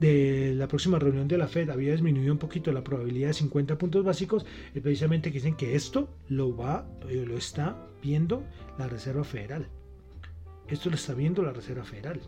de 0.00 0.52
la 0.54 0.68
próxima 0.68 0.98
reunión 0.98 1.28
de 1.28 1.38
la 1.38 1.48
Fed 1.48 1.70
había 1.70 1.92
disminuido 1.92 2.32
un 2.32 2.38
poquito 2.38 2.72
la 2.72 2.84
probabilidad 2.84 3.28
de 3.28 3.34
50 3.34 3.78
puntos 3.78 4.04
básicos, 4.04 4.44
es 4.74 4.82
precisamente 4.82 5.30
que 5.30 5.38
dicen 5.38 5.56
que 5.56 5.74
esto 5.74 6.08
lo 6.28 6.56
va, 6.56 6.86
eh, 7.08 7.24
lo 7.26 7.36
está 7.36 7.76
viendo 8.02 8.44
la 8.78 8.88
Reserva 8.88 9.24
Federal. 9.24 9.68
Esto 10.68 10.90
lo 10.90 10.96
está 10.96 11.14
viendo 11.14 11.42
la 11.42 11.52
Reserva 11.52 11.84
Federal. 11.84 12.20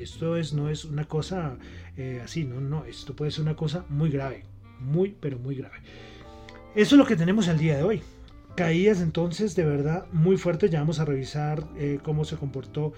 Esto 0.00 0.36
es, 0.36 0.52
no 0.52 0.68
es 0.68 0.84
una 0.84 1.04
cosa 1.04 1.56
eh, 1.96 2.20
así, 2.24 2.44
no, 2.44 2.60
no, 2.60 2.84
esto 2.84 3.14
puede 3.14 3.30
ser 3.30 3.42
una 3.42 3.56
cosa 3.56 3.84
muy 3.88 4.10
grave, 4.10 4.44
muy, 4.80 5.14
pero 5.18 5.38
muy 5.38 5.54
grave. 5.54 5.76
Eso 6.74 6.94
es 6.94 6.98
lo 6.98 7.06
que 7.06 7.16
tenemos 7.16 7.48
el 7.48 7.58
día 7.58 7.76
de 7.76 7.82
hoy. 7.82 8.02
Caídas 8.56 9.00
entonces 9.00 9.54
de 9.56 9.64
verdad 9.64 10.06
muy 10.12 10.36
fuertes. 10.36 10.70
Ya 10.70 10.80
vamos 10.80 10.98
a 11.00 11.04
revisar 11.04 11.64
eh, 11.76 11.98
cómo 12.02 12.24
se 12.24 12.36
comportó 12.36 12.92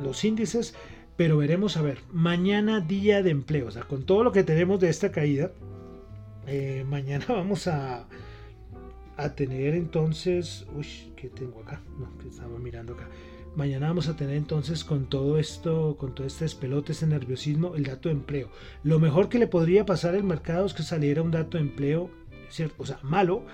los 0.00 0.22
índices 0.24 0.74
pero 1.16 1.36
veremos 1.36 1.76
a 1.76 1.82
ver. 1.82 1.98
Mañana 2.10 2.80
día 2.80 3.22
de 3.22 3.30
empleo, 3.30 3.68
o 3.68 3.70
sea, 3.70 3.82
con 3.82 4.04
todo 4.04 4.24
lo 4.24 4.32
que 4.32 4.42
tenemos 4.42 4.80
de 4.80 4.88
esta 4.88 5.12
caída, 5.12 5.52
eh, 6.46 6.84
mañana 6.88 7.24
vamos 7.28 7.66
a, 7.66 8.06
a 9.16 9.34
tener 9.34 9.74
entonces, 9.74 10.66
uy, 10.74 11.12
¿qué 11.16 11.28
tengo 11.28 11.60
acá? 11.60 11.80
No, 11.98 12.18
que 12.18 12.28
estaba 12.28 12.58
mirando 12.58 12.94
acá. 12.94 13.08
Mañana 13.54 13.88
vamos 13.88 14.08
a 14.08 14.16
tener 14.16 14.36
entonces 14.36 14.82
con 14.82 15.10
todo 15.10 15.38
esto, 15.38 15.96
con 15.98 16.14
todo 16.14 16.26
este 16.26 16.44
despelote, 16.44 16.92
este 16.92 17.06
nerviosismo, 17.06 17.76
el 17.76 17.84
dato 17.84 18.08
de 18.08 18.14
empleo. 18.14 18.48
Lo 18.82 18.98
mejor 18.98 19.28
que 19.28 19.38
le 19.38 19.46
podría 19.46 19.84
pasar 19.84 20.14
al 20.14 20.24
mercado 20.24 20.64
es 20.64 20.72
que 20.72 20.82
saliera 20.82 21.20
un 21.20 21.32
dato 21.32 21.58
de 21.58 21.64
empleo, 21.64 22.08
¿cierto? 22.48 22.76
o 22.78 22.86
sea, 22.86 22.98
malo, 23.02 23.44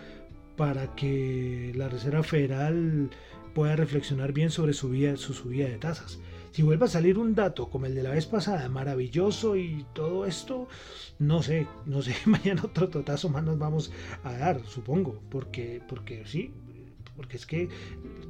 para 0.57 0.95
que 0.95 1.73
la 1.75 1.89
Reserva 1.89 2.23
Federal 2.23 3.11
pueda 3.55 3.75
reflexionar 3.75 4.33
bien 4.33 4.51
sobre 4.51 4.73
su, 4.73 4.95
su 5.17 5.35
subida 5.35 5.69
de 5.69 5.79
tasas. 5.79 6.21
Si 6.53 6.63
vuelve 6.63 6.85
a 6.85 6.89
salir 6.89 7.19
un 7.19 7.35
dato 7.35 7.69
como 7.69 7.87
el 7.87 7.97
de 7.97 8.05
la 8.05 8.11
vez 8.11 8.27
pasada, 8.27 8.69
maravilloso 8.69 9.57
y 9.57 9.85
todo 9.95 10.27
esto, 10.27 10.69
no 11.19 11.43
sé, 11.43 11.67
no 11.87 12.03
sé, 12.03 12.15
mañana 12.25 12.63
otro 12.65 12.89
totazo 12.89 13.31
más 13.31 13.43
nos 13.43 13.59
vamos 13.59 13.91
a 14.23 14.33
dar, 14.33 14.65
supongo, 14.65 15.21
porque, 15.29 15.83
porque 15.89 16.25
sí, 16.25 16.53
porque 17.17 17.37
es 17.37 17.47
que, 17.47 17.69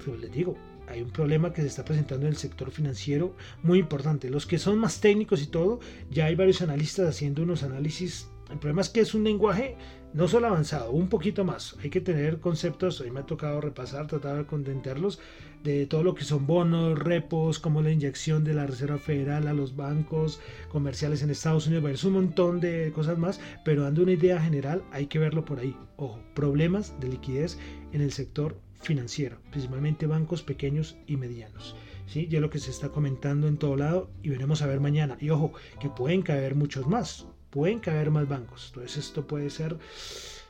pues 0.03 0.19
les 0.19 0.33
digo, 0.33 0.57
hay 0.88 1.03
un 1.03 1.11
problema 1.11 1.53
que 1.53 1.62
se 1.62 1.68
está 1.68 1.85
presentando 1.85 2.27
en 2.27 2.33
el 2.33 2.38
sector 2.38 2.70
financiero 2.70 3.35
muy 3.62 3.79
importante. 3.79 4.31
Los 4.31 4.46
que 4.46 4.59
son 4.59 4.79
más 4.79 5.01
técnicos 5.01 5.42
y 5.42 5.46
todo, 5.46 5.81
ya 6.11 6.27
hay 6.27 6.35
varios 6.35 6.62
analistas 6.62 7.09
haciendo 7.09 7.42
unos 7.42 7.62
análisis. 7.62 8.29
El 8.51 8.59
problema 8.59 8.81
es 8.81 8.88
que 8.88 9.01
es 9.01 9.14
un 9.14 9.24
lenguaje 9.24 9.77
no 10.14 10.27
solo 10.27 10.46
avanzado, 10.46 10.90
un 10.92 11.09
poquito 11.09 11.44
más. 11.44 11.77
Hay 11.83 11.90
que 11.90 12.01
tener 12.01 12.40
conceptos, 12.40 13.01
hoy 13.01 13.11
me 13.11 13.20
ha 13.20 13.27
tocado 13.27 13.61
repasar, 13.61 14.07
tratar 14.07 14.38
de 14.38 14.46
contentarlos, 14.46 15.20
de 15.62 15.87
todo 15.87 16.03
lo 16.03 16.14
que 16.14 16.24
son 16.24 16.46
bonos, 16.46 16.98
repos, 16.98 17.59
como 17.59 17.83
la 17.83 17.90
inyección 17.90 18.44
de 18.44 18.55
la 18.55 18.66
Reserva 18.66 18.98
Federal 18.98 19.48
a 19.48 19.53
los 19.53 19.77
bancos 19.77 20.40
comerciales 20.70 21.22
en 21.22 21.31
Estados 21.31 21.66
Unidos, 21.66 21.90
es 21.90 22.05
un 22.05 22.14
montón 22.14 22.61
de 22.61 22.90
cosas 22.94 23.18
más, 23.18 23.40
pero 23.64 23.83
dando 23.83 24.03
una 24.03 24.12
idea 24.12 24.40
general 24.40 24.83
hay 24.92 25.07
que 25.07 25.18
verlo 25.18 25.44
por 25.44 25.59
ahí. 25.59 25.77
Ojo, 25.96 26.20
problemas 26.35 26.98
de 27.01 27.09
liquidez 27.09 27.59
en 27.92 28.01
el 28.01 28.12
sector 28.12 28.57
financiero, 28.81 29.38
principalmente 29.51 30.07
bancos 30.07 30.43
pequeños 30.43 30.97
y 31.07 31.17
medianos. 31.17 31.77
¿sí? 32.07 32.27
Ya 32.29 32.41
lo 32.41 32.51
que 32.51 32.59
se 32.59 32.71
está 32.71 32.88
comentando 32.88 33.49
en 33.49 33.59
todo 33.59 33.77
lado 33.77 34.11
y 34.23 34.31
veremos 34.31 34.62
a 34.62 34.67
ver 34.67 34.81
mañana. 34.81 35.17
Y 35.21 35.31
ojo, 35.31 35.53
que 35.81 35.88
pueden 35.88 36.23
caer 36.23 36.55
muchos 36.55 36.87
más, 36.87 37.27
pueden 37.51 37.81
caer 37.81 38.11
más 38.11 38.29
bancos. 38.29 38.69
Entonces 38.69 39.07
esto 39.07 39.27
puede 39.27 39.51
ser 39.51 39.79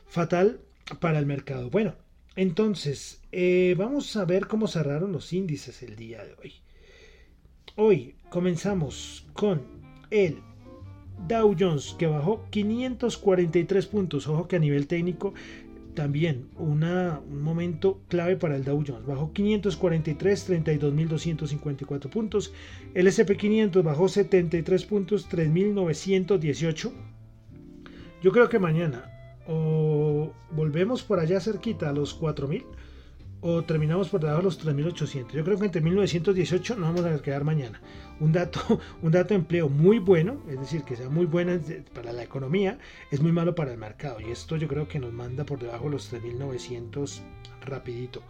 fatal 0.07 0.61
para 0.99 1.19
el 1.19 1.25
mercado. 1.25 1.69
Bueno, 1.69 1.95
entonces, 2.35 3.21
eh, 3.31 3.75
vamos 3.77 4.15
a 4.15 4.25
ver 4.25 4.47
cómo 4.47 4.67
cerraron 4.67 5.11
los 5.11 5.33
índices 5.33 5.83
el 5.83 5.95
día 5.95 6.23
de 6.23 6.35
hoy. 6.41 6.53
Hoy 7.75 8.15
comenzamos 8.29 9.27
con 9.33 9.61
el 10.09 10.39
Dow 11.27 11.55
Jones, 11.57 11.95
que 11.99 12.07
bajó 12.07 12.45
543 12.49 13.87
puntos. 13.87 14.27
Ojo 14.27 14.47
que 14.47 14.55
a 14.55 14.59
nivel 14.59 14.87
técnico 14.87 15.33
también 15.99 16.47
un 16.57 17.41
momento 17.41 17.99
clave 18.07 18.37
para 18.37 18.55
el 18.55 18.63
Dow 18.63 18.81
Jones. 18.87 19.05
Bajó 19.05 19.33
543, 19.33 20.49
32.254 20.49 22.09
puntos. 22.09 22.53
El 22.93 23.07
SP500 23.07 23.83
bajó 23.83 24.07
73 24.07 24.85
puntos, 24.85 25.29
3.918. 25.29 26.91
Yo 28.23 28.31
creo 28.31 28.47
que 28.47 28.59
mañana 28.59 29.11
o 29.45 30.31
volvemos 30.51 31.03
por 31.03 31.19
allá 31.19 31.41
cerquita 31.41 31.89
a 31.89 31.91
los 31.91 32.17
4.000 32.17 32.63
o 33.41 33.63
terminamos 33.63 34.09
por 34.09 34.19
debajo 34.19 34.39
de 34.39 34.43
los 34.43 34.65
3.800. 34.65 35.31
Yo 35.31 35.43
creo 35.43 35.57
que 35.57 35.65
entre 35.65 35.81
1918 35.81 36.75
nos 36.75 36.93
vamos 36.93 37.05
a 37.05 37.21
quedar 37.21 37.43
mañana. 37.43 37.79
Un 38.19 38.31
dato, 38.31 38.79
un 39.01 39.11
dato 39.11 39.29
de 39.29 39.35
empleo 39.35 39.69
muy 39.69 39.99
bueno, 39.99 40.41
es 40.49 40.59
decir, 40.59 40.83
que 40.83 40.95
sea 40.95 41.09
muy 41.09 41.25
buena 41.25 41.59
para 41.93 42.11
la 42.11 42.23
economía, 42.23 42.77
es 43.11 43.21
muy 43.21 43.31
malo 43.31 43.55
para 43.55 43.71
el 43.71 43.77
mercado. 43.77 44.19
Y 44.19 44.31
esto 44.31 44.57
yo 44.57 44.67
creo 44.67 44.87
que 44.87 44.99
nos 44.99 45.13
manda 45.13 45.45
por 45.45 45.59
debajo 45.59 45.85
de 45.85 45.91
los 45.91 46.13
3.900 46.13 47.21
rapidito. 47.65 48.21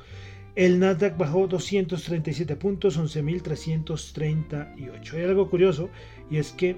El 0.55 0.79
Nasdaq 0.79 1.17
bajó 1.17 1.47
237 1.47 2.55
puntos, 2.55 2.99
11.338. 2.99 5.13
Hay 5.13 5.23
algo 5.23 5.49
curioso 5.49 5.89
y 6.29 6.37
es 6.37 6.51
que 6.51 6.77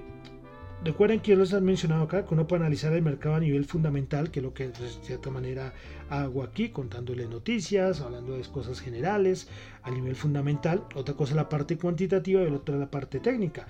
Recuerden 0.84 1.20
que 1.20 1.30
yo 1.30 1.36
les 1.36 1.52
he 1.52 1.60
mencionado 1.60 2.02
acá 2.02 2.26
que 2.26 2.34
uno 2.34 2.48
puede 2.48 2.62
analizar 2.62 2.92
el 2.92 3.02
mercado 3.02 3.36
a 3.36 3.40
nivel 3.40 3.64
fundamental, 3.64 4.32
que 4.32 4.40
es 4.40 4.42
lo 4.44 4.52
que 4.52 4.68
de 4.68 4.88
cierta 5.02 5.30
manera 5.30 5.72
hago 6.10 6.42
aquí, 6.42 6.70
contándole 6.70 7.28
noticias, 7.28 8.00
hablando 8.00 8.36
de 8.36 8.42
cosas 8.42 8.80
generales 8.80 9.48
a 9.84 9.92
nivel 9.92 10.16
fundamental. 10.16 10.84
Otra 10.96 11.14
cosa 11.14 11.32
es 11.32 11.36
la 11.36 11.48
parte 11.48 11.78
cuantitativa 11.78 12.42
y 12.42 12.50
la 12.50 12.56
otra 12.56 12.76
la 12.76 12.90
parte 12.90 13.20
técnica. 13.20 13.68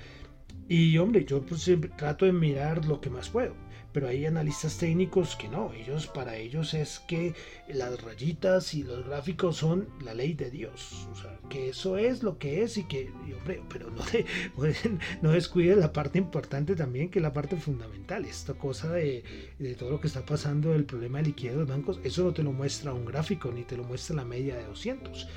Y 0.68 0.96
hombre, 0.96 1.26
yo 1.26 1.42
pues 1.42 1.60
siempre 1.60 1.90
trato 1.94 2.24
de 2.24 2.32
mirar 2.32 2.86
lo 2.86 2.98
que 3.02 3.10
más 3.10 3.28
puedo 3.28 3.54
pero 3.92 4.08
hay 4.08 4.26
analistas 4.26 4.78
técnicos 4.78 5.36
que 5.36 5.48
no, 5.48 5.72
ellos 5.72 6.06
para 6.06 6.36
ellos 6.36 6.74
es 6.74 7.00
que 7.00 7.34
las 7.68 8.02
rayitas 8.02 8.74
y 8.74 8.82
los 8.82 9.06
gráficos 9.06 9.56
son 9.56 9.88
la 10.04 10.14
ley 10.14 10.34
de 10.34 10.50
Dios, 10.50 11.08
o 11.12 11.14
sea, 11.16 11.38
que 11.48 11.68
eso 11.68 11.96
es 11.98 12.22
lo 12.22 12.38
que 12.38 12.62
es 12.62 12.76
y 12.78 12.84
que, 12.84 13.10
hombre, 13.38 13.62
pero 13.68 13.90
no, 13.90 14.02
de, 14.06 14.26
no 15.22 15.30
descuide 15.30 15.76
la 15.76 15.92
parte 15.92 16.18
importante 16.18 16.74
también, 16.74 17.10
que 17.10 17.18
es 17.18 17.22
la 17.22 17.32
parte 17.32 17.56
fundamental, 17.56 18.24
esta 18.24 18.54
cosa 18.54 18.92
de, 18.92 19.24
de 19.58 19.74
todo 19.74 19.90
lo 19.90 20.00
que 20.00 20.06
está 20.06 20.24
pasando, 20.24 20.74
el 20.74 20.84
problema 20.84 21.18
de 21.18 21.26
liquidez 21.26 21.54
de 21.54 21.60
los 21.60 21.68
bancos, 21.68 22.00
eso 22.04 22.24
no 22.24 22.32
te 22.32 22.42
lo 22.42 22.52
muestra 22.52 22.92
un 22.92 23.04
gráfico, 23.04 23.52
ni 23.52 23.64
te 23.64 23.76
lo 23.76 23.84
muestra 23.84 24.16
la 24.16 24.24
media 24.24 24.56
de 24.56 24.64
200. 24.64 25.28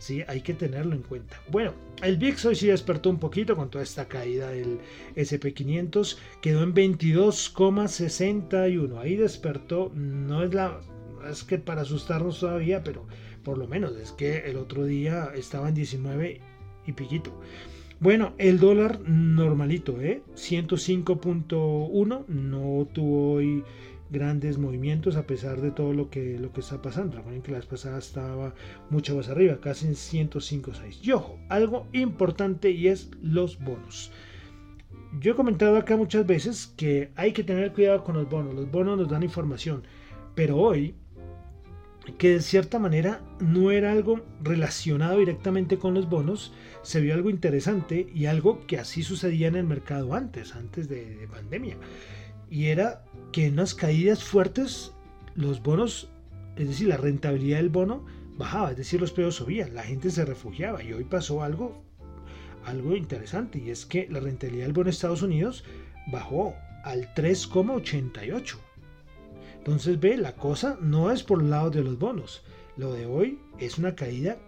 ¿Sí? 0.00 0.24
Hay 0.26 0.40
que 0.40 0.54
tenerlo 0.54 0.96
en 0.96 1.02
cuenta. 1.02 1.40
Bueno, 1.48 1.72
el 2.02 2.16
VIX 2.16 2.46
hoy 2.46 2.56
sí 2.56 2.66
despertó 2.66 3.10
un 3.10 3.20
poquito 3.20 3.54
con 3.54 3.70
toda 3.70 3.84
esta 3.84 4.08
caída 4.08 4.50
del 4.50 4.80
SP500, 5.14 6.16
quedó 6.42 6.64
en 6.64 6.74
22,61. 6.74 8.98
Ahí 8.98 9.14
despertó, 9.14 9.92
no 9.94 10.42
es 10.42 10.52
la 10.52 10.80
es 11.28 11.44
que 11.44 11.58
para 11.58 11.82
asustarnos 11.82 12.40
todavía, 12.40 12.82
pero 12.82 13.06
por 13.44 13.58
lo 13.58 13.66
menos 13.66 13.96
es 13.96 14.12
que 14.12 14.38
el 14.38 14.56
otro 14.56 14.84
día 14.84 15.30
estaba 15.34 15.68
en 15.68 15.74
19 15.74 16.40
y 16.86 16.92
piquito. 16.92 17.38
Bueno, 17.98 18.32
el 18.38 18.58
dólar 18.58 19.00
normalito, 19.00 20.00
¿eh? 20.00 20.22
105.1, 20.34 22.26
no 22.26 22.88
tuvo 22.94 23.34
hoy 23.34 23.62
grandes 24.10 24.58
movimientos 24.58 25.16
a 25.16 25.26
pesar 25.26 25.60
de 25.60 25.70
todo 25.70 25.92
lo 25.92 26.10
que, 26.10 26.38
lo 26.38 26.52
que 26.52 26.60
está 26.60 26.82
pasando. 26.82 27.16
Recuerden 27.16 27.42
que 27.42 27.52
la 27.52 27.58
vez 27.58 27.66
pasada 27.66 27.98
estaba 27.98 28.54
mucho 28.90 29.16
más 29.16 29.28
arriba, 29.28 29.60
casi 29.60 29.86
en 29.86 29.94
105.6. 29.94 30.98
Y 31.02 31.12
ojo, 31.12 31.38
algo 31.48 31.86
importante 31.92 32.70
y 32.70 32.88
es 32.88 33.10
los 33.22 33.58
bonos. 33.60 34.12
Yo 35.20 35.32
he 35.32 35.36
comentado 35.36 35.76
acá 35.76 35.96
muchas 35.96 36.26
veces 36.26 36.72
que 36.76 37.10
hay 37.16 37.32
que 37.32 37.44
tener 37.44 37.72
cuidado 37.72 38.04
con 38.04 38.16
los 38.16 38.28
bonos. 38.28 38.54
Los 38.54 38.70
bonos 38.70 38.98
nos 38.98 39.08
dan 39.08 39.22
información. 39.22 39.82
Pero 40.34 40.56
hoy, 40.56 40.94
que 42.18 42.34
de 42.34 42.40
cierta 42.40 42.78
manera 42.78 43.20
no 43.40 43.70
era 43.70 43.92
algo 43.92 44.20
relacionado 44.42 45.18
directamente 45.18 45.78
con 45.78 45.94
los 45.94 46.08
bonos, 46.08 46.52
se 46.82 47.00
vio 47.00 47.14
algo 47.14 47.30
interesante 47.30 48.08
y 48.14 48.26
algo 48.26 48.66
que 48.66 48.78
así 48.78 49.02
sucedía 49.02 49.48
en 49.48 49.56
el 49.56 49.64
mercado 49.64 50.14
antes, 50.14 50.54
antes 50.54 50.88
de, 50.88 51.16
de 51.16 51.28
pandemia 51.28 51.76
y 52.50 52.66
era 52.66 53.04
que 53.32 53.46
en 53.46 53.54
unas 53.54 53.74
caídas 53.74 54.24
fuertes 54.24 54.92
los 55.34 55.62
bonos, 55.62 56.10
es 56.56 56.68
decir, 56.68 56.88
la 56.88 56.96
rentabilidad 56.96 57.58
del 57.58 57.68
bono 57.68 58.04
bajaba, 58.36 58.72
es 58.72 58.76
decir, 58.76 59.00
los 59.00 59.12
precios 59.12 59.36
subían, 59.36 59.74
la 59.74 59.84
gente 59.84 60.10
se 60.10 60.24
refugiaba 60.24 60.82
y 60.82 60.92
hoy 60.92 61.04
pasó 61.04 61.42
algo, 61.42 61.82
algo 62.64 62.96
interesante 62.96 63.58
y 63.58 63.70
es 63.70 63.86
que 63.86 64.08
la 64.10 64.20
rentabilidad 64.20 64.64
del 64.64 64.72
bono 64.72 64.86
de 64.86 64.90
Estados 64.90 65.22
Unidos 65.22 65.64
bajó 66.10 66.54
al 66.84 67.14
3,88. 67.14 68.56
Entonces 69.58 70.00
ve, 70.00 70.16
la 70.16 70.34
cosa 70.34 70.78
no 70.80 71.12
es 71.12 71.22
por 71.22 71.40
el 71.42 71.50
lado 71.50 71.70
de 71.70 71.84
los 71.84 71.98
bonos. 71.98 72.42
Lo 72.76 72.92
de 72.92 73.06
hoy 73.06 73.38
es 73.58 73.78
una 73.78 73.94
caída 73.94 74.38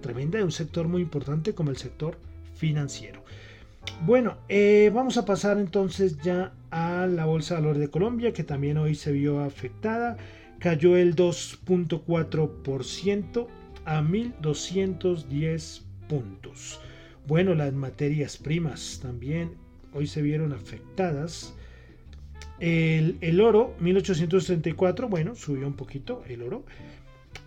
tremenda 0.00 0.38
de 0.38 0.44
un 0.44 0.52
sector 0.52 0.88
muy 0.88 1.02
importante 1.02 1.54
como 1.54 1.70
el 1.70 1.76
sector 1.76 2.18
financiero. 2.54 3.24
Bueno, 4.02 4.38
eh, 4.48 4.90
vamos 4.94 5.18
a 5.18 5.26
pasar 5.26 5.58
entonces 5.58 6.16
ya 6.22 6.54
a 6.70 7.06
la 7.06 7.26
Bolsa 7.26 7.54
de 7.54 7.60
Valores 7.60 7.80
de 7.80 7.90
Colombia, 7.90 8.32
que 8.32 8.44
también 8.44 8.78
hoy 8.78 8.94
se 8.94 9.12
vio 9.12 9.40
afectada. 9.40 10.16
Cayó 10.58 10.96
el 10.96 11.14
2.4% 11.14 13.46
a 13.84 14.00
1.210 14.00 15.82
puntos. 16.08 16.80
Bueno, 17.26 17.54
las 17.54 17.74
materias 17.74 18.38
primas 18.38 19.00
también 19.02 19.52
hoy 19.92 20.06
se 20.06 20.22
vieron 20.22 20.54
afectadas. 20.54 21.52
El, 22.58 23.18
el 23.20 23.40
oro, 23.40 23.74
1834, 23.80 25.08
bueno, 25.08 25.34
subió 25.34 25.66
un 25.66 25.74
poquito 25.74 26.24
el 26.26 26.42
oro. 26.42 26.64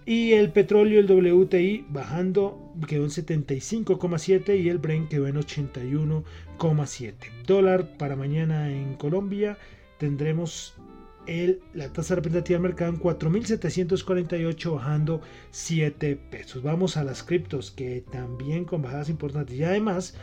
Y 0.06 0.34
el 0.34 0.52
petróleo, 0.52 1.00
el 1.00 1.10
WTI, 1.10 1.86
bajando, 1.89 2.74
quedó 2.88 3.04
en 3.04 3.10
75,7 3.10 4.60
y 4.62 4.67
el 4.69 4.78
Brent 4.78 5.10
quedó 5.10 5.28
en 5.28 5.36
81,7. 5.36 7.13
Dólar 7.48 7.98
para 7.98 8.15
mañana 8.15 8.69
en 8.69 8.96
Colombia 8.96 9.58
tendremos 9.98 10.76
el, 11.26 11.62
la 11.74 11.88
tasa 11.93 12.15
representativa 12.15 12.58
del 12.58 12.63
mercado 12.63 12.91
en 12.91 13.00
4.748 13.00 14.76
bajando 14.76 15.22
7 15.52 16.17
pesos. 16.30 16.62
Vamos 16.63 16.98
a 16.98 17.06
las 17.06 17.24
criptos 17.24 17.72
que 17.72 18.04
también 18.12 18.65
con 18.65 18.82
bajadas 18.82 19.08
importantes. 19.10 19.56
Y 19.56 19.63
además 19.63 20.15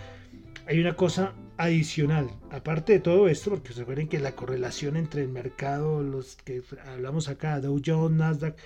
hay 0.67 0.79
una 0.79 0.95
cosa 0.95 1.33
adicional, 1.57 2.31
aparte 2.51 2.95
de 2.95 3.01
todo 3.01 3.29
esto, 3.29 3.51
porque 3.51 3.73
recuerden 3.73 4.09
que 4.09 4.19
la 4.19 4.37
correlación 4.37 4.97
entre 4.97 5.23
el 5.23 5.29
mercado, 5.29 6.03
los 6.03 6.37
que 6.37 6.63
hablamos 6.87 7.29
acá, 7.29 7.61
Dow 7.61 7.81
Jones, 7.85 8.17
Nasdaq, 8.17 8.57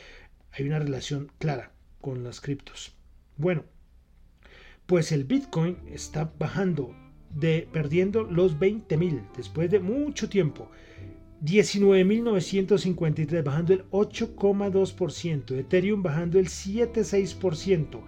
hay 0.56 0.66
una 0.66 0.78
relación 0.78 1.30
clara 1.38 1.72
con 2.00 2.22
las 2.22 2.40
criptos. 2.40 2.94
Bueno, 3.36 3.64
pues 4.86 5.12
el 5.12 5.24
Bitcoin 5.24 5.78
está 5.90 6.32
bajando 6.38 6.94
de 7.30 7.68
perdiendo 7.72 8.22
los 8.22 8.58
20.000 8.58 9.32
después 9.36 9.70
de 9.70 9.80
mucho 9.80 10.28
tiempo. 10.28 10.70
19.953 11.42 13.42
bajando 13.42 13.74
el 13.74 13.90
8,2%, 13.90 15.58
Ethereum 15.58 16.02
bajando 16.02 16.38
el 16.38 16.46
7,6%, 16.46 18.00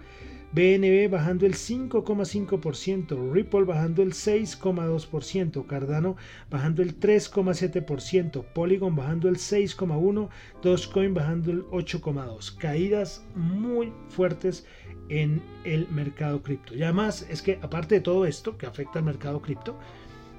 BNB 0.53 1.09
bajando 1.09 1.45
el 1.45 1.53
5,5%, 1.53 3.33
Ripple 3.33 3.63
bajando 3.63 4.01
el 4.01 4.13
6,2%, 4.13 5.65
Cardano 5.65 6.15
bajando 6.49 6.81
el 6.81 6.99
3,7%, 6.99 8.43
Polygon 8.53 8.95
bajando 8.95 9.27
el 9.27 9.35
6,1%, 9.35 10.29
Dogecoin 10.61 11.13
bajando 11.13 11.51
el 11.51 11.63
8,2%. 11.65 12.57
Caídas 12.57 13.25
muy 13.35 13.91
fuertes 14.09 14.65
en 15.09 15.41
el 15.63 15.87
mercado 15.89 16.41
cripto. 16.41 16.75
Y 16.75 16.83
además 16.83 17.25
es 17.29 17.41
que 17.41 17.59
aparte 17.61 17.95
de 17.95 18.01
todo 18.01 18.25
esto 18.25 18.57
que 18.57 18.65
afecta 18.65 18.99
al 18.99 19.05
mercado 19.05 19.41
cripto, 19.41 19.77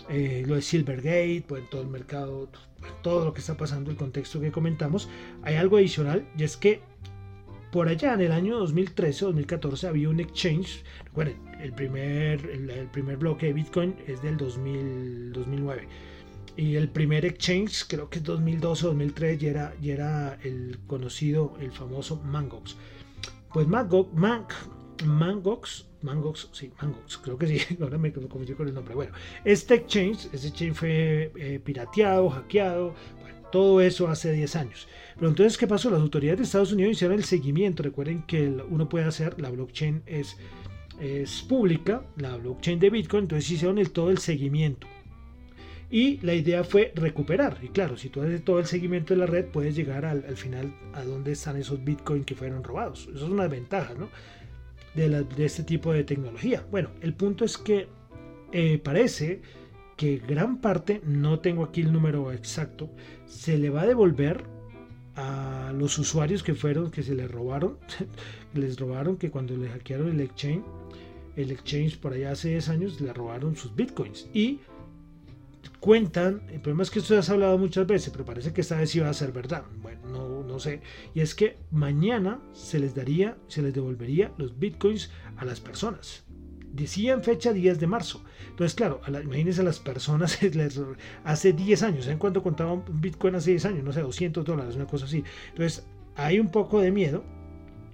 eh, 0.09 0.43
lo 0.47 0.55
de 0.55 0.63
Silvergate, 0.63 1.45
pues, 1.47 1.69
todo 1.69 1.83
el 1.83 1.89
mercado, 1.89 2.49
todo 3.03 3.27
lo 3.27 3.35
que 3.35 3.41
está 3.41 3.57
pasando, 3.57 3.91
el 3.91 3.97
contexto 3.97 4.41
que 4.41 4.51
comentamos, 4.51 5.09
hay 5.43 5.57
algo 5.57 5.77
adicional 5.77 6.27
y 6.37 6.45
es 6.45 6.57
que 6.57 6.81
por 7.71 7.89
allá 7.89 8.15
en 8.15 8.21
el 8.23 8.33
año 8.33 8.65
2013-2014 8.65 9.89
había 9.89 10.09
un 10.09 10.21
exchange. 10.21 10.85
Recuerden, 11.05 11.37
el 11.61 11.73
primer, 11.73 12.45
el, 12.47 12.89
primer 12.91 13.17
bloque 13.17 13.47
de 13.47 13.53
Bitcoin 13.53 13.97
es 14.07 14.23
del 14.23 14.37
2000, 14.37 15.33
2009. 15.33 15.89
Y 16.57 16.77
el 16.77 16.89
primer 16.89 17.25
exchange, 17.25 17.87
creo 17.87 18.09
que 18.09 18.19
es 18.19 18.25
2012 18.25 18.87
o 18.87 18.89
2003, 18.89 19.39
ya 19.39 19.51
era, 19.51 19.75
ya 19.81 19.95
era 19.95 20.39
el 20.43 20.79
conocido, 20.87 21.55
el 21.61 21.71
famoso 21.71 22.21
Mangox. 22.25 22.77
Pues 23.53 23.69
Mangox, 23.69 24.13
Mangox, 25.05 25.87
Mangox, 26.03 26.49
sí, 26.53 26.73
Mangox, 26.81 27.19
creo 27.19 27.39
que 27.39 27.47
sí, 27.47 27.77
ahora 27.81 27.99
me 27.99 28.13
confundí 28.13 28.55
con 28.55 28.69
el 28.69 28.75
nombre. 28.75 28.95
Bueno, 28.95 29.13
este 29.45 29.75
exchange, 29.75 30.29
este 30.33 30.49
exchange 30.49 30.75
fue 30.75 31.33
eh, 31.37 31.61
pirateado, 31.65 32.31
hackeado, 32.31 32.95
todo 33.51 33.81
eso 33.81 34.09
hace 34.09 34.33
10 34.33 34.57
años. 34.57 34.89
Pero 35.17 35.29
entonces, 35.29 35.59
¿qué 35.59 35.67
pasó? 35.67 35.91
Las 35.91 36.01
autoridades 36.01 36.39
de 36.39 36.45
Estados 36.45 36.73
Unidos 36.73 36.93
hicieron 36.93 37.17
el 37.17 37.25
seguimiento. 37.25 37.83
Recuerden 37.83 38.23
que 38.23 38.49
uno 38.69 38.89
puede 38.89 39.05
hacer, 39.05 39.41
la 39.41 39.51
blockchain 39.51 40.03
es, 40.07 40.37
es 41.01 41.43
pública, 41.43 42.03
la 42.17 42.37
blockchain 42.37 42.79
de 42.79 42.91
Bitcoin, 42.91 43.25
entonces 43.25 43.51
hicieron 43.51 43.79
el, 43.79 43.91
todo 43.91 44.11
el 44.11 44.19
seguimiento. 44.19 44.87
Y 45.91 46.19
la 46.19 46.35
idea 46.35 46.65
fue 46.65 46.93
recuperar. 46.95 47.59
Y 47.63 47.69
claro, 47.69 47.97
si 47.97 48.11
tú 48.11 48.21
haces 48.21 48.45
todo 48.45 48.59
el 48.59 48.67
seguimiento 48.67 49.15
de 49.15 49.21
la 49.21 49.27
red, 49.27 49.47
puedes 49.47 49.75
llegar 49.75 50.05
al, 50.05 50.23
final 50.37 50.75
a 50.93 51.03
dónde 51.03 51.33
están 51.33 51.57
esos 51.57 51.83
bitcoins 51.83 52.27
que 52.27 52.35
fueron 52.35 52.63
robados. 52.63 53.09
Eso 53.15 53.25
es 53.25 53.31
una 53.31 53.49
ventaja 53.49 53.95
¿no? 53.95 54.11
de, 54.95 55.09
de 55.25 55.45
este 55.45 55.63
tipo 55.63 55.93
de 55.93 56.05
tecnología. 56.05 56.65
Bueno, 56.71 56.91
el 57.01 57.15
punto 57.15 57.45
es 57.45 57.57
que 57.57 57.89
eh, 58.53 58.79
parece 58.79 59.41
que 59.99 60.19
gran 60.19 60.61
parte, 60.61 61.03
no 61.05 61.41
tengo 61.41 61.65
aquí 61.65 61.81
el 61.81 61.93
número 61.93 62.33
exacto, 62.33 62.89
se 63.27 63.59
le 63.59 63.69
va 63.69 63.83
a 63.83 63.87
devolver 63.87 64.45
a 65.17 65.73
los 65.75 65.99
usuarios 65.99 66.45
que 66.45 66.55
fueron, 66.55 66.93
que 66.93 67.03
se 67.03 67.17
les 67.17 67.29
robaron, 67.29 67.79
les 68.55 68.79
robaron 68.79 69.17
que 69.17 69.33
cuando 69.33 69.57
le 69.57 69.69
hackearon 69.69 70.09
el 70.09 70.21
exchange, 70.21 70.65
el 71.35 71.51
exchange 71.51 71.99
por 71.99 72.13
allá 72.13 72.31
hace 72.31 72.51
10 72.51 72.69
años, 72.69 73.01
le 73.01 73.13
robaron 73.13 73.57
sus 73.57 73.75
bitcoins. 73.75 74.29
Y 74.33 74.61
cuentan, 75.81 76.43
el 76.53 76.61
problema 76.61 76.85
es 76.85 76.91
que 76.91 77.01
esto 77.01 77.15
ya 77.15 77.23
se 77.23 77.33
ha 77.33 77.35
hablado 77.35 77.59
muchas 77.59 77.87
veces, 77.89 78.11
pero 78.11 78.25
parece 78.25 78.53
que 78.53 78.61
esta 78.61 78.79
vez 78.79 78.95
iba 78.95 79.09
a 79.09 79.15
ser 79.15 79.33
verdad. 79.33 79.65
Bueno, 79.83 80.09
no, 80.09 80.45
no 80.45 80.61
sé. 80.61 80.81
Y 81.13 81.23
es 81.23 81.35
que 81.35 81.59
mañana 81.73 82.41
se 82.53 82.79
les 82.79 82.95
daría, 82.95 83.37
se 83.49 83.63
les 83.63 83.75
devolvería 83.75 84.33
los 84.39 84.57
bitcoins 84.61 85.11
a 85.37 85.45
las 85.45 85.59
personas. 85.59 86.25
Decían 86.79 87.25
fecha 87.25 87.53
10 87.53 87.81
de 87.81 87.87
marzo. 87.87 88.23
Entonces, 88.51 88.75
claro, 88.75 89.01
imagínense 89.07 89.61
a 89.61 89.65
las 89.65 89.81
personas 89.81 90.39
hace 91.25 91.53
10 91.53 91.83
años. 91.83 92.05
¿Saben 92.05 92.19
cuánto 92.19 92.43
contaba 92.43 92.73
un 92.73 92.85
Bitcoin 93.01 93.35
hace 93.35 93.51
10 93.51 93.65
años? 93.67 93.85
No 93.85 93.93
sé, 93.93 94.01
200 94.01 94.45
dólares, 94.45 94.77
una 94.77 94.87
cosa 94.87 95.07
así. 95.07 95.25
Entonces, 95.51 95.87
hay 96.15 96.39
un 96.39 96.51
poco 96.51 96.81
de 96.81 96.93
miedo. 96.93 97.25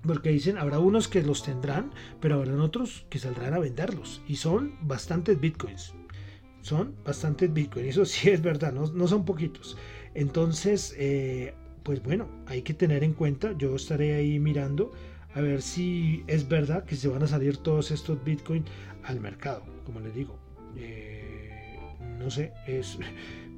Porque 0.07 0.29
dicen, 0.29 0.59
habrá 0.59 0.81
unos 0.81 1.09
que 1.09 1.23
los 1.23 1.43
tendrán, 1.43 1.91
pero 2.21 2.35
habrán 2.35 2.61
otros 2.61 3.07
que 3.09 3.19
saldrán 3.19 3.55
a 3.55 3.59
venderlos. 3.59 4.21
Y 4.29 4.37
son 4.37 4.77
bastantes 4.83 5.41
bitcoins. 5.41 5.95
Son 6.61 6.95
bastantes 7.07 7.51
bitcoins. 7.53 7.89
Eso 7.89 8.05
sí 8.05 8.29
es 8.29 8.43
verdad, 8.43 8.75
no, 8.75 8.87
no 8.87 9.09
son 9.09 9.25
poquitos. 9.25 9.79
Entonces, 10.13 10.95
eh, 10.99 11.55
pues 11.83 12.03
bueno, 12.03 12.29
hay 12.47 12.61
que 12.61 12.75
tener 12.75 13.03
en 13.03 13.15
cuenta. 13.15 13.55
Yo 13.57 13.75
estaré 13.77 14.15
ahí 14.15 14.39
mirando 14.39 14.93
a 15.35 15.41
ver 15.41 15.63
si 15.63 16.23
es 16.27 16.47
verdad 16.49 16.85
que 16.85 16.97
se 16.97 17.09
van 17.09 17.23
a 17.23 17.27
salir 17.27 17.57
todos 17.57 17.91
estos 17.91 18.23
bitcoins 18.25 18.67
al 19.03 19.21
mercado, 19.21 19.63
como 19.85 20.01
les 20.01 20.15
digo. 20.15 20.39
Eh, 20.77 21.79
no 22.19 22.31
sé, 22.31 22.53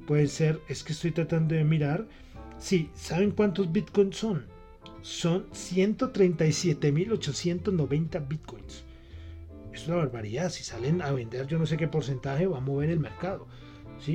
puede 0.07 0.27
ser, 0.27 0.61
es 0.67 0.83
que 0.83 0.93
estoy 0.93 1.11
tratando 1.11 1.55
de 1.55 1.63
mirar. 1.63 2.07
Sí, 2.57 2.89
¿saben 2.95 3.31
cuántos 3.31 3.71
bitcoins 3.71 4.17
son? 4.17 4.45
Son 5.03 5.47
137.890 5.51 8.27
bitcoins. 8.27 8.83
Es 9.71 9.87
una 9.87 9.97
barbaridad. 9.97 10.49
Si 10.49 10.63
salen 10.63 11.03
a 11.03 11.11
vender, 11.11 11.45
yo 11.45 11.59
no 11.59 11.67
sé 11.67 11.77
qué 11.77 11.87
porcentaje 11.87 12.47
va 12.47 12.57
a 12.57 12.61
mover 12.61 12.89
el 12.89 12.99
mercado. 12.99 13.47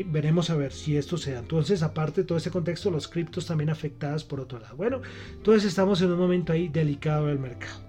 Veremos 0.06 0.50
a 0.50 0.56
ver 0.56 0.72
si 0.72 0.96
esto 0.96 1.16
se 1.16 1.32
da. 1.32 1.40
Entonces, 1.40 1.82
aparte 1.82 2.22
de 2.22 2.26
todo 2.26 2.38
ese 2.38 2.50
contexto, 2.50 2.90
los 2.90 3.08
criptos 3.08 3.46
también 3.46 3.70
afectadas 3.70 4.24
por 4.24 4.40
otro 4.40 4.58
lado. 4.58 4.76
Bueno, 4.76 5.02
entonces 5.32 5.64
estamos 5.64 6.00
en 6.02 6.12
un 6.12 6.18
momento 6.18 6.52
ahí 6.52 6.68
delicado 6.68 7.26
del 7.26 7.38
mercado. 7.38 7.80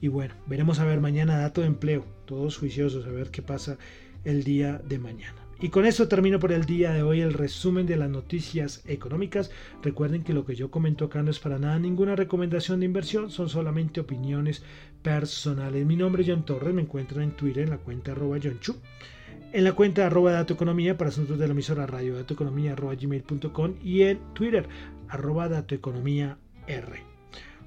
Y 0.00 0.08
bueno, 0.08 0.34
veremos 0.46 0.78
a 0.78 0.84
ver 0.84 1.00
mañana 1.00 1.38
dato 1.38 1.60
de 1.60 1.68
empleo. 1.68 2.04
Todos 2.26 2.58
juiciosos 2.58 3.06
a 3.06 3.10
ver 3.10 3.30
qué 3.30 3.42
pasa 3.42 3.78
el 4.24 4.44
día 4.44 4.80
de 4.84 4.98
mañana. 4.98 5.46
Y 5.58 5.70
con 5.70 5.86
eso 5.86 6.06
termino 6.06 6.38
por 6.38 6.52
el 6.52 6.66
día 6.66 6.92
de 6.92 7.02
hoy 7.02 7.22
el 7.22 7.32
resumen 7.32 7.86
de 7.86 7.96
las 7.96 8.10
noticias 8.10 8.82
económicas. 8.86 9.50
Recuerden 9.82 10.22
que 10.22 10.34
lo 10.34 10.44
que 10.44 10.54
yo 10.54 10.70
comento 10.70 11.06
acá 11.06 11.22
no 11.22 11.30
es 11.30 11.38
para 11.38 11.58
nada 11.58 11.78
ninguna 11.78 12.14
recomendación 12.14 12.80
de 12.80 12.86
inversión, 12.86 13.30
son 13.30 13.48
solamente 13.48 14.00
opiniones 14.00 14.62
personales. 15.06 15.86
Mi 15.86 15.94
nombre 15.94 16.22
es 16.24 16.28
John 16.28 16.44
Torres, 16.44 16.74
me 16.74 16.82
encuentran 16.82 17.22
en 17.22 17.30
Twitter 17.36 17.62
en 17.62 17.70
la 17.70 17.78
cuenta 17.78 18.10
arroba 18.10 18.38
John 18.42 18.58
Chu 18.58 18.74
en 19.52 19.62
la 19.62 19.72
cuenta 19.72 20.04
arroba 20.04 20.32
datoeconomía 20.32 20.98
para 20.98 21.10
asuntos 21.10 21.38
de 21.38 21.46
la 21.46 21.52
emisora 21.52 21.86
radio 21.86 22.16
datoeconomía 22.16 22.72
arroba 22.72 22.96
gmail.com 22.96 23.74
y 23.84 24.02
en 24.02 24.18
Twitter 24.34 24.68
arroba 25.08 25.48
datoeconomía 25.48 26.38
R. 26.66 27.04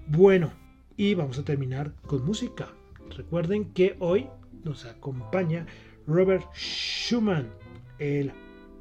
Bueno, 0.07 0.51
y 0.97 1.13
vamos 1.13 1.39
a 1.39 1.45
terminar 1.45 1.93
con 2.05 2.25
música. 2.25 2.73
Recuerden 3.15 3.71
que 3.71 3.95
hoy 3.99 4.27
nos 4.65 4.83
acompaña 4.83 5.65
Robert 6.07 6.43
Schumann, 6.53 7.47
el 7.99 8.33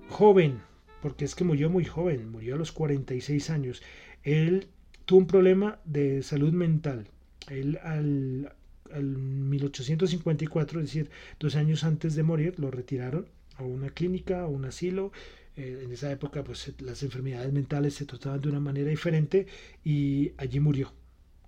joven, 0.09 0.59
porque 1.01 1.27
es 1.27 1.37
que 1.37 1.45
murió 1.45 1.71
muy 1.71 1.85
joven, 1.85 2.29
murió 2.33 2.57
a 2.57 2.59
los 2.59 2.73
46 2.73 3.51
años. 3.51 3.85
Él 4.25 4.67
tuvo 5.05 5.21
un 5.21 5.27
problema 5.29 5.79
de 5.85 6.25
salud 6.25 6.53
mental. 6.53 7.07
Él 7.51 7.79
al, 7.83 8.53
al 8.93 9.05
1854, 9.05 10.81
es 10.81 10.87
decir, 10.87 11.11
dos 11.39 11.57
años 11.57 11.85
antes 11.85 12.15
de 12.15 12.23
morir, 12.23 12.59
lo 12.59 12.71
retiraron 12.71 13.27
a 13.57 13.63
una 13.63 13.91
clínica, 13.91 14.43
a 14.43 14.47
un 14.47 14.65
asilo. 14.65 15.13
Eh, 15.57 15.81
en 15.85 15.93
esa 15.93 16.11
época, 16.11 16.45
pues 16.45 16.73
las 16.81 17.03
enfermedades 17.03 17.53
mentales 17.53 17.95
se 17.95 18.07
trataban 18.07 18.41
de 18.41 18.49
una 18.49 18.61
manera 18.61 18.89
diferente 18.89 19.47
y 19.85 20.33
allí 20.37 20.61
murió, 20.61 20.93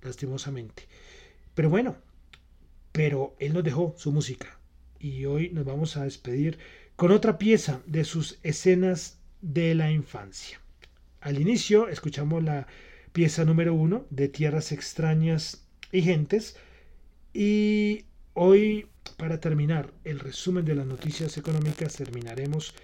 lastimosamente. 0.03 0.85
Pero 1.55 1.71
bueno, 1.71 1.97
pero 2.93 3.37
él 3.39 3.53
nos 3.53 3.65
dejó 3.65 3.95
su 3.97 4.13
música 4.13 4.59
y 4.99 5.25
hoy 5.25 5.51
nos 5.51 5.65
vamos 5.65 5.97
a 5.97 6.05
despedir 6.05 6.59
con 6.97 7.13
otra 7.13 7.39
pieza 7.39 7.81
de 7.87 8.05
sus 8.05 8.39
escenas 8.43 9.19
de 9.41 9.75
la 9.75 9.91
infancia. 9.91 10.61
Al 11.21 11.41
inicio 11.41 11.89
escuchamos 11.89 12.43
la 12.43 12.67
pieza 13.13 13.45
número 13.45 13.75
uno 13.75 14.07
de 14.11 14.29
Tierras 14.29 14.73
extrañas 14.73 15.67
y 15.93 16.03
gentes, 16.03 16.57
y 17.33 18.05
hoy, 18.35 18.87
para 19.17 19.41
terminar 19.41 19.93
el 20.05 20.19
resumen 20.19 20.65
de 20.65 20.75
las 20.75 20.87
noticias 20.87 21.37
económicas, 21.39 21.97
terminaremos 21.97 22.75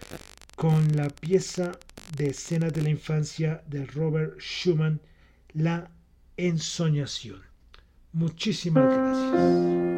con 0.56 0.96
la 0.96 1.08
pieza 1.08 1.72
de 2.16 2.28
escenas 2.28 2.72
de 2.72 2.82
la 2.82 2.90
infancia 2.90 3.62
de 3.66 3.86
Robert 3.86 4.38
Schumann, 4.38 5.00
La 5.52 5.90
ensoñación. 6.36 7.40
Muchísimas 8.12 8.84
gracias. 8.84 9.95